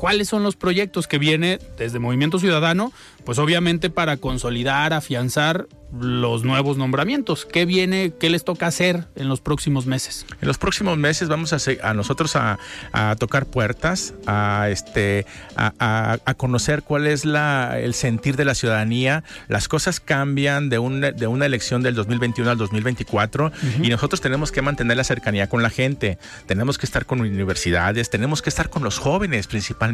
[0.00, 2.90] ¿cuáles son los proyectos que viene desde Movimiento Ciudadano?
[3.26, 7.44] Pues obviamente para consolidar, afianzar los nuevos nombramientos.
[7.44, 10.24] ¿Qué viene, qué les toca hacer en los próximos meses?
[10.40, 12.58] En los próximos meses vamos a, nosotros a,
[12.92, 15.26] a tocar puertas, a, este,
[15.56, 19.22] a, conocer cuál es la, el sentir de la ciudadanía.
[19.48, 24.50] Las cosas cambian de, un, de una elección del 2021 al 2024 y nosotros tenemos
[24.50, 26.18] que mantener la cercanía con la gente.
[26.46, 29.89] Tenemos que estar con universidades, tenemos que estar con los jóvenes principalmente.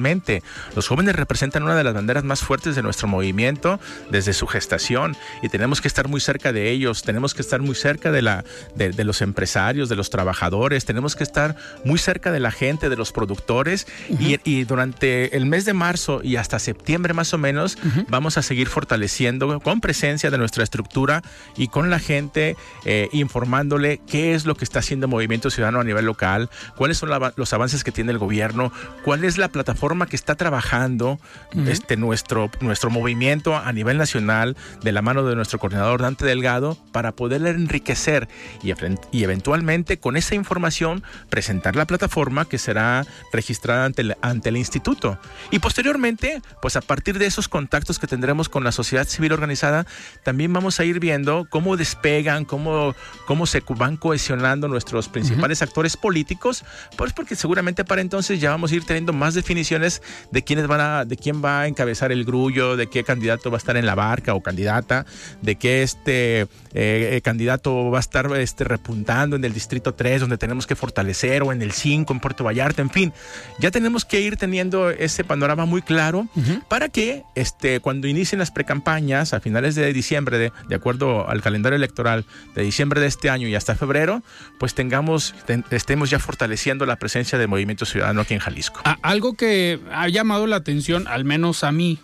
[0.74, 3.80] Los jóvenes representan una de las banderas más fuertes de nuestro movimiento
[4.10, 7.74] desde su gestación y tenemos que estar muy cerca de ellos, tenemos que estar muy
[7.74, 8.44] cerca de, la,
[8.74, 12.88] de, de los empresarios, de los trabajadores, tenemos que estar muy cerca de la gente,
[12.88, 17.38] de los productores y, y durante el mes de marzo y hasta septiembre más o
[17.38, 17.78] menos
[18.08, 21.22] vamos a seguir fortaleciendo con presencia de nuestra estructura
[21.56, 25.84] y con la gente eh, informándole qué es lo que está haciendo Movimiento Ciudadano a
[25.84, 28.72] nivel local, cuáles son la- los avances que tiene el gobierno,
[29.04, 31.20] cuál es la plataforma que está trabajando
[31.66, 36.76] este, nuestro, nuestro movimiento a nivel nacional de la mano de nuestro coordinador Dante Delgado
[36.92, 38.28] para poder enriquecer
[38.62, 38.72] y,
[39.12, 44.56] y eventualmente con esa información presentar la plataforma que será registrada ante el, ante el
[44.56, 45.18] instituto.
[45.50, 49.86] Y posteriormente, pues a partir de esos contactos que tendremos con la sociedad civil organizada,
[50.24, 52.94] también vamos a ir viendo cómo despegan, cómo,
[53.26, 56.64] cómo se van cohesionando nuestros principales actores políticos,
[56.96, 59.34] pues porque seguramente para entonces ya vamos a ir teniendo más
[59.78, 63.56] de quiénes van a, de quién va a encabezar el grullo, de qué candidato va
[63.56, 65.06] a estar en la barca o candidata,
[65.42, 70.38] de qué este eh, candidato va a estar este, repuntando en el distrito 3, donde
[70.38, 73.12] tenemos que fortalecer, o en el 5, en Puerto Vallarta, en fin.
[73.58, 76.28] Ya tenemos que ir teniendo ese panorama muy claro
[76.68, 81.42] para que este, cuando inicien las precampañas a finales de diciembre, de, de acuerdo al
[81.42, 82.24] calendario electoral
[82.54, 84.22] de diciembre de este año y hasta febrero,
[84.58, 88.80] pues tengamos, ten- estemos ya fortaleciendo la presencia de Movimiento Ciudadano aquí en Jalisco.
[88.84, 91.98] A- algo que ha llamado la atención, al menos a mí,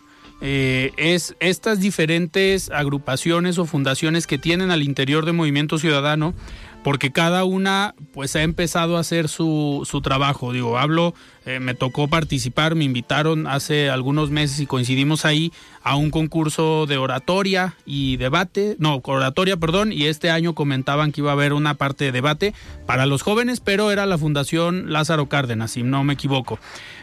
[0.45, 6.35] eh, es estas diferentes agrupaciones o fundaciones que tienen al interior de Movimiento Ciudadano,
[6.83, 10.53] porque cada una pues ha empezado a hacer su, su trabajo.
[10.53, 11.15] Digo, hablo,
[11.47, 15.53] eh, me tocó participar, me invitaron hace algunos meses y coincidimos ahí
[15.83, 21.21] a un concurso de oratoria y debate, no, oratoria, perdón, y este año comentaban que
[21.21, 22.55] iba a haber una parte de debate
[22.87, 26.59] para los jóvenes, pero era la Fundación Lázaro Cárdenas, si no me equivoco.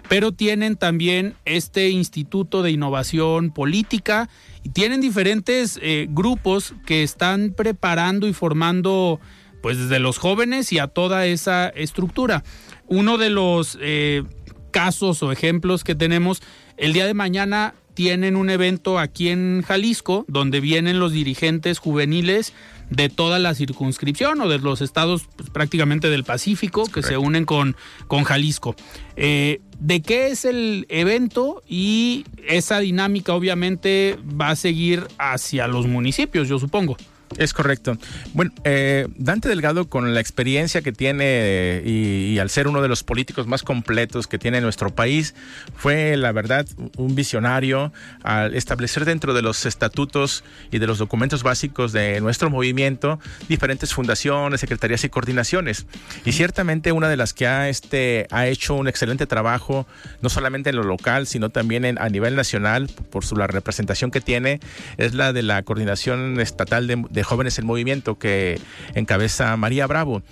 [0.10, 4.28] Pero tienen también este Instituto de Innovación Política
[4.64, 9.20] y tienen diferentes eh, grupos que están preparando y formando
[9.62, 12.44] pues desde los jóvenes y a toda esa estructura.
[12.88, 14.24] Uno de los eh,
[14.72, 16.42] casos o ejemplos que tenemos,
[16.78, 22.54] el día de mañana tienen un evento aquí en Jalisco donde vienen los dirigentes juveniles
[22.90, 27.46] de toda la circunscripción o de los estados pues, prácticamente del Pacífico que se unen
[27.46, 27.76] con,
[28.08, 28.76] con Jalisco.
[29.16, 31.62] Eh, ¿De qué es el evento?
[31.68, 36.98] Y esa dinámica obviamente va a seguir hacia los municipios, yo supongo.
[37.38, 37.98] Es correcto.
[38.34, 42.88] Bueno, eh, Dante Delgado, con la experiencia que tiene eh, y, al ser uno de
[42.88, 45.36] los políticos más completos que tiene nuestro país,
[45.76, 46.66] fue, la verdad,
[46.98, 52.50] un visionario al establecer dentro de los estatutos y de los documentos básicos de nuestro
[52.50, 55.86] movimiento diferentes fundaciones, secretarías y coordinaciones.
[56.26, 59.86] Y ciertamente una de las que ha, este, ha hecho un excelente trabajo,
[60.22, 64.12] no solamente en lo local, sino también en, a nivel nacional, por su, la representación
[64.12, 64.60] que tiene,
[64.98, 68.60] es la de la Coordinación Estatal de Jóvenes en Movimiento que
[68.94, 70.24] encabeza María Bravo.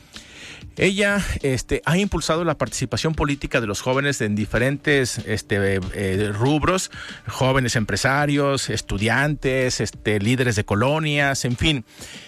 [0.76, 6.92] Ella este, ha impulsado la participación política de los jóvenes en diferentes este, eh, rubros,
[7.28, 11.86] jóvenes empresarios, estudiantes, este, líderes de colonias, en fin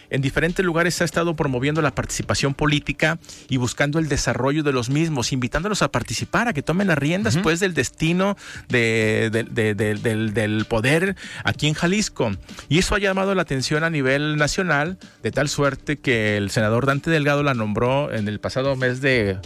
[0.10, 4.89] en diferentes lugares ha estado promoviendo la participación política y buscando el desarrollo de los
[4.89, 7.43] mismos, invitándolos a participar, a que tomen las riendas uh -huh.
[7.43, 8.36] pues del destino
[8.68, 12.32] de, de, de, del, del poder aquí en Jalisco.
[12.70, 16.86] Y eso ha llamado la atención a nivel nacional, de tal suerte que el senador
[16.86, 19.38] Dante Delgado la nombró en el pasado mes de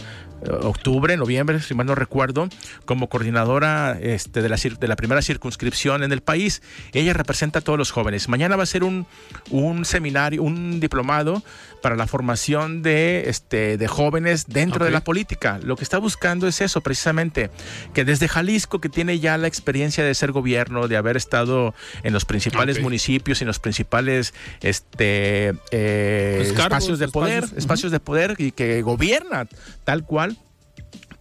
[0.50, 2.48] octubre, noviembre, si mal no recuerdo,
[2.84, 6.62] como coordinadora este, de, la, de la primera circunscripción en el país.
[6.92, 8.28] Ella representa a todos los jóvenes.
[8.28, 9.06] Mañana va a ser un,
[9.50, 11.42] un seminario, un diplomado
[11.82, 14.86] para la formación de, este, de jóvenes dentro okay.
[14.86, 15.60] de la política.
[15.62, 17.50] Lo que está buscando es eso, precisamente,
[17.92, 22.14] que desde Jalisco, que tiene ya la experiencia de ser gobierno, de haber estado en
[22.14, 22.84] los principales okay.
[22.84, 24.32] municipios y en los principales
[24.62, 27.98] este, eh, espacios de poder, espacios, espacios uh -huh.
[27.98, 29.46] de poder y que gobierna
[29.84, 30.33] tal cual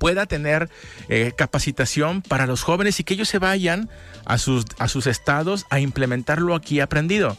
[0.04, 0.70] pueda tener
[1.08, 3.90] eh, capacitación para los jóvenes y que ellos se vayan
[4.26, 7.38] a sus, a sus estados a implementar lo aquí aprendido.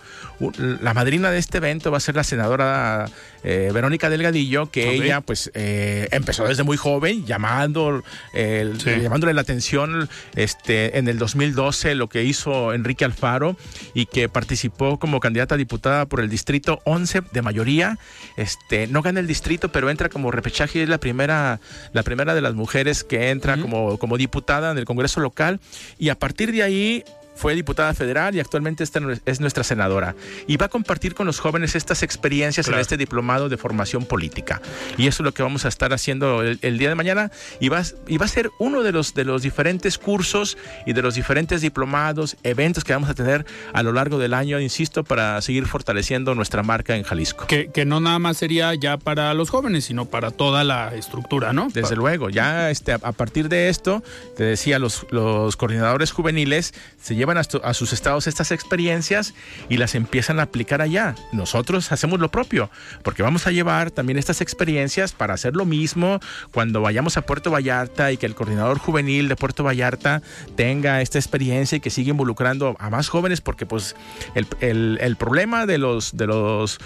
[0.59, 3.07] La madrina de este evento va a ser la senadora
[3.43, 5.03] eh, Verónica Delgadillo, que okay.
[5.03, 8.91] ella pues eh, empezó desde muy joven llamando, eh, sí.
[9.03, 13.57] llamándole la atención este, en el 2012 lo que hizo Enrique Alfaro
[13.95, 17.99] y que participó como candidata a diputada por el distrito 11 de mayoría.
[18.37, 21.61] Este, no gana el distrito, pero entra como repechaje y es la primera,
[21.93, 23.63] la primera de las mujeres que entra uh -huh.
[23.63, 25.61] como, como diputada en el Congreso local
[25.99, 27.05] y a partir de ahí 一
[27.35, 30.15] fue diputada federal y actualmente es nuestra senadora.
[30.47, 32.79] Y va a compartir con los jóvenes estas experiencias claro.
[32.79, 34.61] en este diplomado de formación política.
[34.97, 37.31] Y eso es lo que vamos a estar haciendo el, el, día de mañana.
[37.61, 40.57] Y va, y va a ser uno de los, de los diferentes cursos
[40.87, 44.61] y de los diferentes diplomados, eventos que vamos a tener a lo largo del año,
[44.61, 47.47] insisto, para seguir fortaleciendo nuestra marca en Jalisco.
[47.47, 51.53] Que, que no nada más sería ya para los jóvenes, sino para toda la estructura,
[51.53, 51.67] ¿no?
[51.67, 51.97] Desde para...
[51.97, 54.03] luego, ya este, a partir de esto,
[54.37, 59.35] te decía, los, los coordinadores juveniles se llevan a, a, sus estados estas experiencias
[59.69, 61.15] y las empiezan a aplicar allá.
[61.33, 62.71] Nosotros hacemos lo propio,
[63.03, 66.21] porque vamos a llevar también estas experiencias para hacer lo mismo
[66.53, 70.23] cuando vayamos a Puerto Vallarta y que el coordinador juvenil de Puerto Vallarta
[70.57, 73.97] tenga esta experiencia y que siga involucrando a más jóvenes, porque pues
[74.35, 76.79] el, el, el problema de los, de los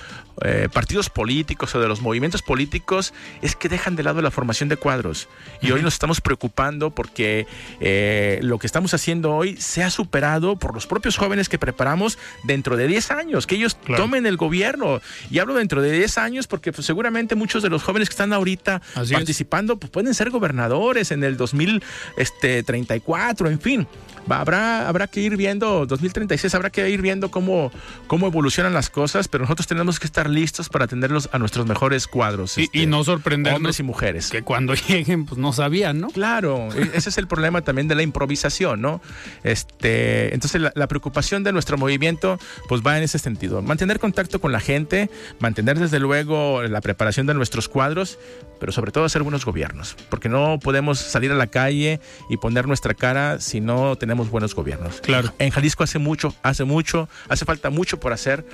[0.44, 3.12] eh, partidos políticos o de los movimientos políticos
[3.42, 5.28] es que dejan de lado la formación de cuadros.
[5.60, 5.74] Y uh -huh.
[5.74, 7.46] hoy nos estamos preocupando porque
[7.80, 10.27] eh, lo que estamos haciendo hoy se ha superado
[10.58, 14.04] por los propios jóvenes que preparamos dentro de 10 años, que ellos claro.
[14.04, 15.00] tomen el gobierno.
[15.30, 18.32] Y hablo dentro de 10 años porque pues, seguramente muchos de los jóvenes que están
[18.32, 23.88] ahorita Así participando pues, pueden ser gobernadores en el 2034, este, en fin.
[24.30, 27.72] Va, habrá, habrá que ir viendo, 2036, habrá que ir viendo cómo,
[28.06, 32.06] cómo evolucionan las cosas, pero nosotros tenemos que estar listos para atenderlos a nuestros mejores
[32.06, 32.58] cuadros.
[32.58, 33.56] Y, este, y no sorprendernos.
[33.56, 34.28] Hombres y mujeres.
[34.28, 36.08] Que cuando lleguen, pues no sabían, ¿no?
[36.08, 39.00] Claro, e, ese es el problema también de la improvisación, ¿no?
[39.44, 42.38] Este, entonces, la, la, preocupación de nuestro movimiento,
[42.68, 43.62] pues va en ese sentido.
[43.62, 45.10] Mantener contacto con la gente,
[45.40, 48.18] mantener desde luego la preparación de nuestros cuadros,
[48.58, 52.66] pero sobre todo hacer buenos gobiernos, porque no podemos salir a la calle y poner
[52.66, 55.00] nuestra cara si no tenemos buenos gobiernos.
[55.00, 55.32] Claro.
[55.38, 58.44] En Jalisco hace mucho, hace mucho, hace falta mucho por hacer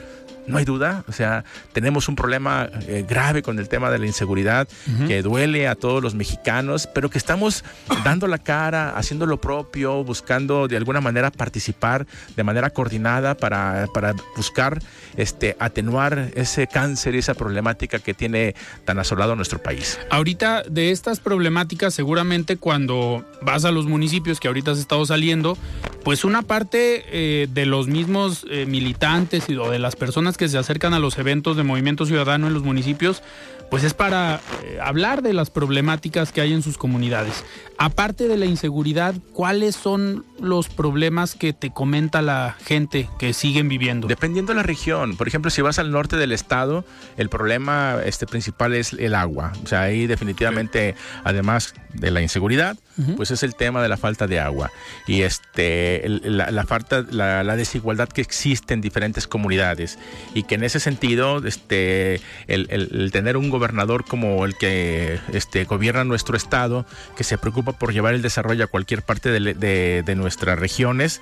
[0.46, 4.06] no hay duda, o sea, tenemos un problema eh, grave con el tema de la
[4.06, 5.06] inseguridad uh -huh.
[5.08, 7.64] que duele a todos los mexicanos, pero que estamos
[8.04, 13.86] dando la cara, haciendo lo propio, buscando de alguna manera participar de manera coordinada para,
[13.92, 14.80] para buscar
[15.16, 19.98] este, atenuar ese cáncer y esa problemática que tiene tan asolado nuestro país.
[20.10, 25.56] Ahorita de estas problemáticas, seguramente cuando vas a los municipios que ahorita has estado saliendo,
[26.04, 30.48] pues una parte eh, de los mismos eh, militantes y, o de las personas que
[30.48, 33.22] se acercan a los eventos de Movimiento Ciudadano en los municipios,
[33.70, 37.44] pues es para eh, hablar de las problemáticas que hay en sus comunidades.
[37.76, 43.68] Aparte de la inseguridad, ¿cuáles son los problemas que te comenta la gente que siguen
[43.68, 44.06] viviendo?
[44.06, 45.16] Dependiendo de la región.
[45.16, 46.84] Por ejemplo, si vas al norte del estado,
[47.16, 49.52] el problema este, principal es el agua.
[49.64, 50.94] O sea, ahí definitivamente,
[51.24, 52.76] además de la inseguridad,
[53.16, 54.70] pues es el tema de la falta de agua
[55.06, 59.98] y este la, falta la, desigualdad que existe en diferentes comunidades
[60.32, 66.04] y que en ese sentido este el, tener un gobernador como el que este gobierna
[66.04, 66.86] nuestro estado
[67.16, 71.20] que se preocupa por llevar el desarrollo a cualquier parte de, nuestras regiones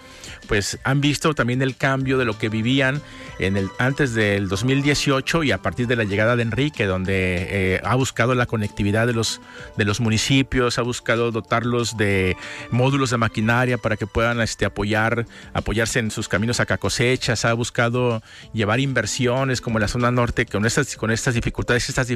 [0.49, 3.01] pues han visto también el cambio de lo que vivían
[3.39, 7.81] en el antes del 2018 y a partir de la llegada de Enrique donde eh,
[7.85, 9.41] ha buscado la conectividad de los
[9.79, 11.63] de los municipios ha buscado dotar
[11.97, 12.37] de
[12.71, 17.53] módulos de maquinaria para que puedan este, apoyar, apoyarse en sus caminos a cosechas, ha
[17.53, 18.23] buscado
[18.53, 22.09] llevar inversiones como en la zona norte con estas, con estas dificultades, estas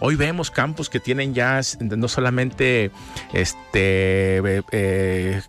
[0.00, 2.90] Hoy vemos campos que tienen ya no solamente
[3.32, 4.40] este
[4.72, 5.42] eh,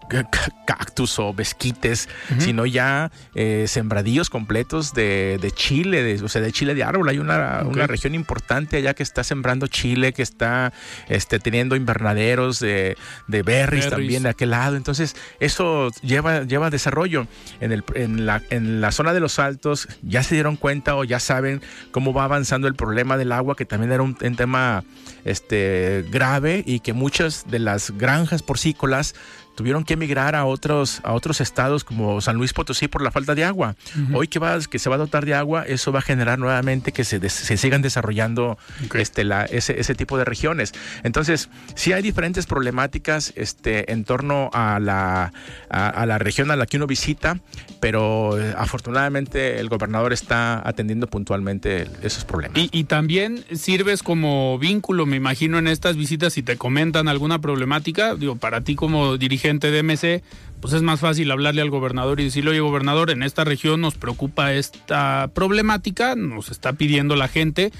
[0.65, 6.76] cactus o besquites, sino ya eh, sembradíos completos de, chile, de, o sea, de chile
[6.76, 7.07] de árbol.
[7.09, 10.74] Hay una, una región importante allá que está sembrando chile, que está
[11.07, 12.97] este, teniendo invernaderos de,
[13.28, 14.76] de berries, también de aquel lado.
[14.76, 17.28] Entonces, eso lleva, lleva desarrollo.
[17.59, 21.03] En, el, en, la, en la zona de los altos ya se dieron cuenta o
[21.03, 21.61] ya saben
[21.91, 24.84] cómo va avanzando el problema del agua, que también era un, tema
[25.24, 29.14] este, grave y que muchas de las granjas porcícolas
[29.56, 33.36] tuvieron que emigrar a otros, a otros estados como San Luis Potosí por la falta
[33.36, 33.76] de agua.
[34.14, 36.91] Hoy que, va, que se va a dotar de agua, eso va a generar nuevamente
[36.91, 38.58] que se, se sigan desarrollando
[38.93, 40.74] este, la, ese, ese, tipo de regiones.
[41.04, 45.34] Entonces, sí hay diferentes problemáticas este, en torno a la,
[45.70, 47.39] a, la región a la que uno visita,
[47.80, 52.58] pero eh, afortunadamente el gobernador está atendiendo puntualmente esos problemas.
[52.58, 57.39] Y, y también sirves como vínculo, me imagino, en estas visitas, si te comentan alguna
[57.39, 60.24] problemática, digo, para ti como dirigente gente de MC,
[60.62, 63.96] pues es más fácil hablarle al gobernador y decirle, oye gobernador, en esta región nos
[63.96, 67.72] preocupa esta problemática, nos está pidiendo la gente,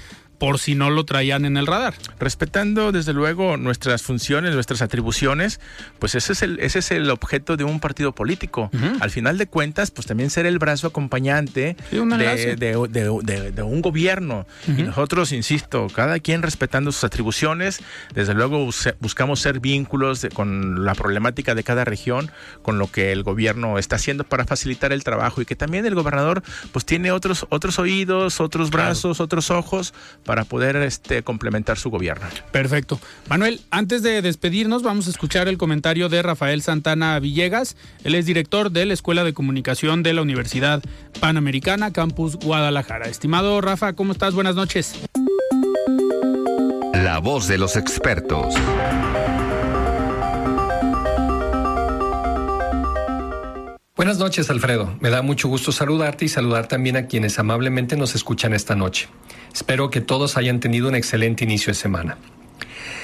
[0.42, 1.94] por si no lo traían en el radar.
[2.18, 5.60] Respetando desde luego nuestras funciones, nuestras atribuciones,
[6.00, 8.68] pues ese es el, ese es el objeto de un partido político.
[8.98, 14.44] Al final de cuentas, pues también ser el brazo acompañante de, un gobierno.
[14.66, 17.78] Y nosotros, insisto, cada quien respetando sus atribuciones,
[18.12, 18.68] desde luego
[18.98, 22.32] buscamos ser vínculos con la problemática de cada región,
[22.62, 25.94] con lo que el gobierno está haciendo para facilitar el trabajo y que también el
[25.94, 29.94] gobernador pues tiene otros, otros oídos, otros brazos, otros ojos
[30.31, 32.26] para poder este, complementar su gobierno.
[32.50, 33.00] Perfecto.
[33.28, 37.76] Manuel, antes de despedirnos, vamos a escuchar el comentario de Rafael Santana Villegas.
[38.04, 40.82] Él es director de la Escuela de Comunicación de la Universidad
[41.20, 43.06] Panamericana, Campus Guadalajara.
[43.06, 44.34] Estimado Rafa, ¿cómo estás?
[44.34, 44.94] Buenas noches.
[46.94, 48.54] La voz de los expertos.
[54.02, 54.96] Buenas noches, Alfredo.
[54.98, 59.06] Me da mucho gusto saludarte y saludar también a quienes amablemente nos escuchan esta noche.
[59.54, 62.18] Espero que todos hayan tenido un excelente inicio de semana.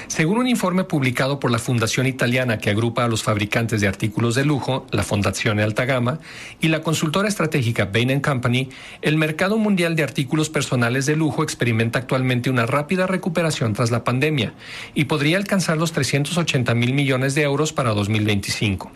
[0.07, 4.35] Según un informe publicado por la fundación italiana que agrupa a los fabricantes de artículos
[4.35, 6.19] de lujo, la Fondazione Alta Gama,
[6.59, 8.67] y la consultora estratégica Bain Company,
[9.01, 14.03] el mercado mundial de artículos personales de lujo experimenta actualmente una rápida recuperación tras la
[14.03, 14.53] pandemia
[14.95, 18.91] y podría alcanzar los 380 mil millones de euros para 2025.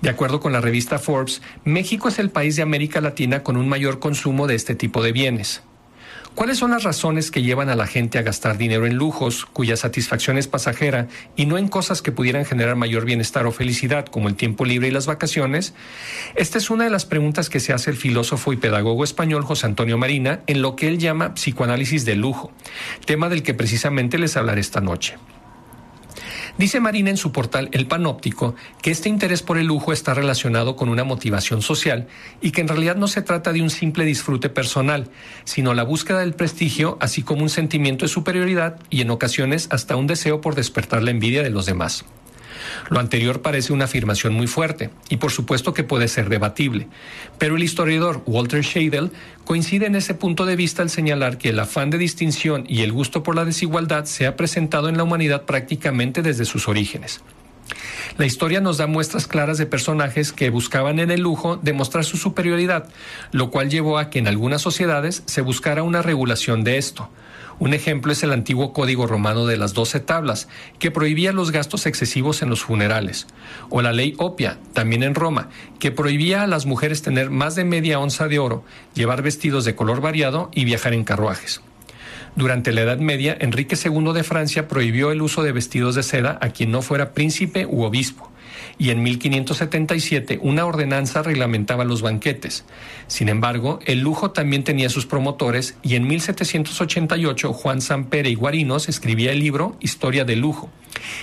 [0.00, 3.68] De acuerdo con la revista Forbes, México es el país de América Latina con un
[3.68, 5.62] mayor consumo de este tipo de bienes.
[6.34, 9.76] ¿Cuáles son las razones que llevan a la gente a gastar dinero en lujos, cuya
[9.76, 14.28] satisfacción es pasajera, y no en cosas que pudieran generar mayor bienestar o felicidad, como
[14.28, 15.74] el tiempo libre y las vacaciones?
[16.34, 19.66] Esta es una de las preguntas que se hace el filósofo y pedagogo español José
[19.66, 22.50] Antonio Marina en lo que él llama psicoanálisis de lujo,
[23.04, 25.16] tema del que precisamente les hablaré esta noche.
[26.58, 30.76] Dice Marina en su portal El Panóptico que este interés por el lujo está relacionado
[30.76, 32.08] con una motivación social
[32.40, 35.08] y que en realidad no se trata de un simple disfrute personal,
[35.44, 39.96] sino la búsqueda del prestigio, así como un sentimiento de superioridad y en ocasiones hasta
[39.96, 42.04] un deseo por despertar la envidia de los demás.
[42.90, 46.88] Lo anterior parece una afirmación muy fuerte y por supuesto que puede ser debatible,
[47.38, 49.10] pero el historiador Walter Scheidel
[49.44, 52.92] coincide en ese punto de vista al señalar que el afán de distinción y el
[52.92, 57.20] gusto por la desigualdad se ha presentado en la humanidad prácticamente desde sus orígenes.
[58.18, 62.16] La historia nos da muestras claras de personajes que buscaban en el lujo demostrar su
[62.16, 62.88] superioridad,
[63.30, 67.08] lo cual llevó a que en algunas sociedades se buscara una regulación de esto,
[67.58, 70.48] un ejemplo es el antiguo Código Romano de las Doce Tablas,
[70.78, 73.26] que prohibía los gastos excesivos en los funerales,
[73.70, 75.48] o la ley Opia, también en Roma,
[75.78, 79.74] que prohibía a las mujeres tener más de media onza de oro, llevar vestidos de
[79.74, 81.60] color variado y viajar en carruajes.
[82.34, 86.38] Durante la Edad Media, Enrique II de Francia prohibió el uso de vestidos de seda
[86.40, 88.31] a quien no fuera príncipe u obispo
[88.82, 92.64] y en 1577 una ordenanza reglamentaba los banquetes.
[93.06, 98.88] Sin embargo, el lujo también tenía sus promotores y en 1788 Juan Sampere y Guarinos
[98.88, 100.68] escribía el libro Historia del Lujo,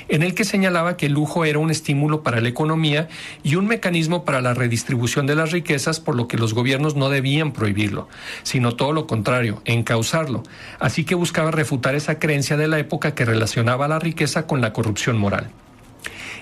[0.07, 3.09] en el que señalaba que el lujo era un estímulo para la economía
[3.43, 7.09] y un mecanismo para la redistribución de las riquezas, por lo que los gobiernos no
[7.09, 8.07] debían prohibirlo,
[8.43, 10.43] sino todo lo contrario, encauzarlo.
[10.79, 14.71] Así que buscaba refutar esa creencia de la época que relacionaba la riqueza con la
[14.71, 15.51] corrupción moral.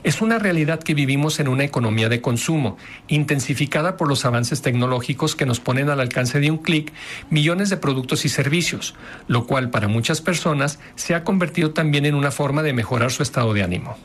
[0.08, 2.78] Es una realidad que vivimos en una economía de consumo,
[3.10, 6.94] intensificada por los avances tecnológicos que nos ponen al alcance de un clic
[7.30, 8.96] millones de productos y servicios,
[9.28, 13.22] lo cual para muchas personas se ha convertido también en una forma de mejorar su
[13.22, 13.98] estado de ánimo.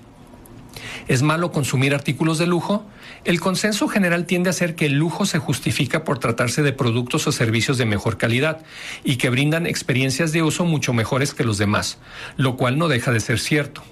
[1.06, 2.84] ¿Es malo consumir artículos de lujo?
[3.24, 7.28] El consenso general tiende a ser que el lujo se justifica por tratarse de productos
[7.28, 8.64] o servicios de mejor calidad
[9.04, 11.98] y que brindan experiencias de uso mucho mejores que los demás,
[12.36, 13.84] lo cual no deja de ser cierto.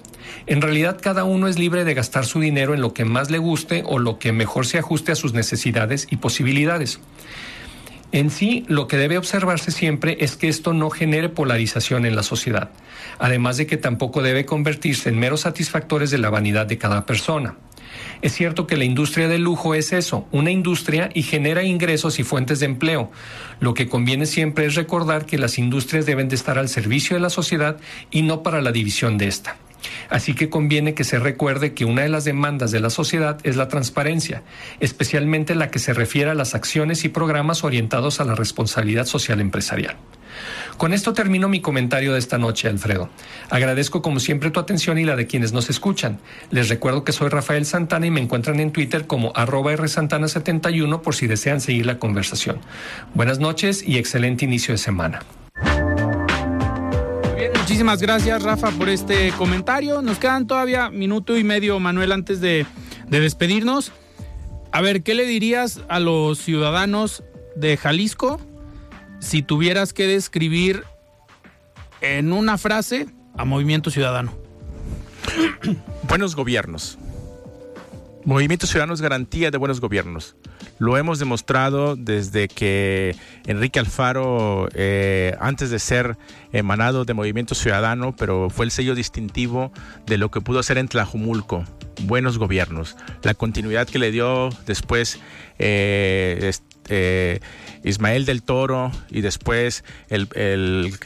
[0.47, 3.39] En realidad cada uno es libre de gastar su dinero en lo que más le
[3.39, 7.01] guste o lo que mejor se ajuste a sus necesidades y posibilidades.
[8.13, 12.25] En sí, lo que debe observarse siempre es que esto no genere polarización en la
[12.25, 12.71] sociedad,
[13.21, 17.55] además de que tampoco debe convertirse en meros satisfactores de la vanidad de cada persona.
[18.23, 22.25] Es cierto que la industria del lujo es eso, una industria y genera ingresos y
[22.25, 23.11] fuentes de empleo.
[23.61, 27.21] Lo que conviene siempre es recordar que las industrias deben de estar al servicio de
[27.21, 27.79] la sociedad
[28.11, 29.57] y no para la división de esta.
[30.09, 33.57] Así que conviene que se recuerde que una de las demandas de la sociedad es
[33.57, 34.43] la transparencia,
[34.81, 39.41] especialmente la que se refiere a las acciones y programas orientados a la responsabilidad social
[39.41, 39.97] empresarial.
[40.77, 43.11] Con esto termino mi comentario de esta noche, Alfredo.
[43.51, 46.21] Agradezco como siempre tu atención y la de quienes nos escuchan.
[46.51, 51.15] Les recuerdo que soy Rafael Santana y me encuentran en Twitter como arroba rsantana71 por
[51.15, 52.61] si desean seguir la conversación.
[53.15, 55.21] Buenas noches y excelente inicio de semana.
[57.71, 60.03] Muchísimas gracias, Rafa, por este comentario.
[60.03, 62.67] Nos quedan todavía minuto y medio, Manuel, antes de,
[63.07, 63.93] despedirnos.
[64.73, 67.23] A ver, ¿qué le dirías a los ciudadanos
[67.55, 68.41] de Jalisco
[69.21, 70.83] si tuvieras que describir
[72.01, 73.07] en una frase
[73.39, 74.35] a Movimiento Ciudadano?
[76.09, 76.99] Buenos gobiernos.
[78.25, 80.35] Movimiento Ciudadano es garantía de buenos gobiernos.
[80.81, 83.15] Lo hemos demostrado desde que
[83.45, 86.17] Enrique Alfaro, eh, antes de ser
[86.53, 89.73] emanado de Movimiento Ciudadano, pero fue el sello distintivo
[90.07, 91.67] de lo que pudo hacer en Tlajumulco.
[92.05, 92.97] Buenos gobiernos.
[93.23, 95.21] La continuidad que le dio después
[95.59, 96.51] eh,
[96.89, 97.41] eh,
[97.85, 100.97] Ismael del Toro y después el,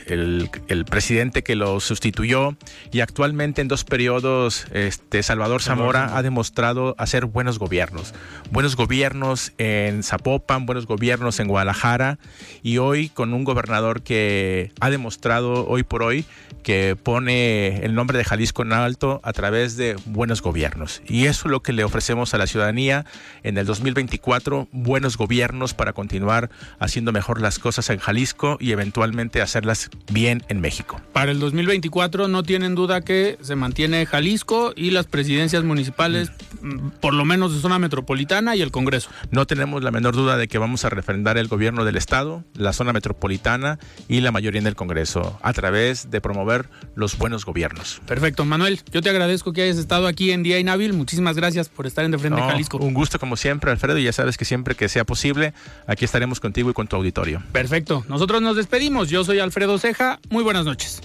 [0.90, 2.56] presidente que lo sustituyó
[2.92, 8.14] y actualmente en dos periodos este, Salvador Zamora ha demostrado hacer buenos gobiernos.
[8.50, 12.18] Buenos gobiernos en Zapopan, buenos gobiernos en Guadalajara
[12.62, 16.24] y hoy con un gobernador que ha demostrado hoy por hoy
[16.64, 21.02] que pone el nombre de Jalisco en alto a través de buenos gobiernos.
[21.06, 23.04] Y eso es lo que le ofrecemos a la ciudadanía
[23.42, 29.42] en el 2024, buenos gobiernos para continuar haciendo mejor las cosas en Jalisco y eventualmente
[29.42, 31.00] hacerlas bien en México.
[31.12, 36.88] Para el 2024 no tienen duda que se mantiene Jalisco y las presidencias municipales, mm,
[37.00, 39.10] por lo menos de zona metropolitana y el Congreso.
[39.30, 42.72] No tenemos la menor duda de que vamos a refrendar el gobierno del Estado, la
[42.72, 48.00] zona metropolitana y la mayoría en el Congreso a través de promover los buenos gobiernos.
[48.06, 50.92] Perfecto, Manuel, yo te agradezco que hayas estado aquí en Día Inhábil.
[50.92, 52.78] Muchísimas gracias por estar en De Frente Jalisco.
[52.78, 55.54] Un gusto como siempre, Alfredo, y ya sabes que siempre que sea posible,
[55.86, 57.42] aquí estaremos contigo y con tu auditorio.
[57.50, 59.10] Perfecto, nosotros nos despedimos.
[59.10, 60.20] Yo soy Alfredo Ceja.
[60.30, 61.00] Muy buenas noches.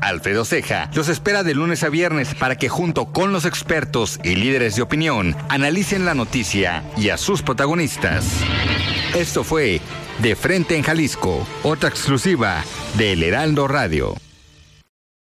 [0.00, 4.36] Alfredo Ceja los espera de lunes a viernes para que junto con los expertos y
[4.36, 8.24] líderes de opinión analicen la noticia y a sus protagonistas.
[9.16, 9.80] Esto fue
[10.20, 12.62] De Frente en Jalisco, otra exclusiva
[12.96, 14.14] de El Heraldo Radio.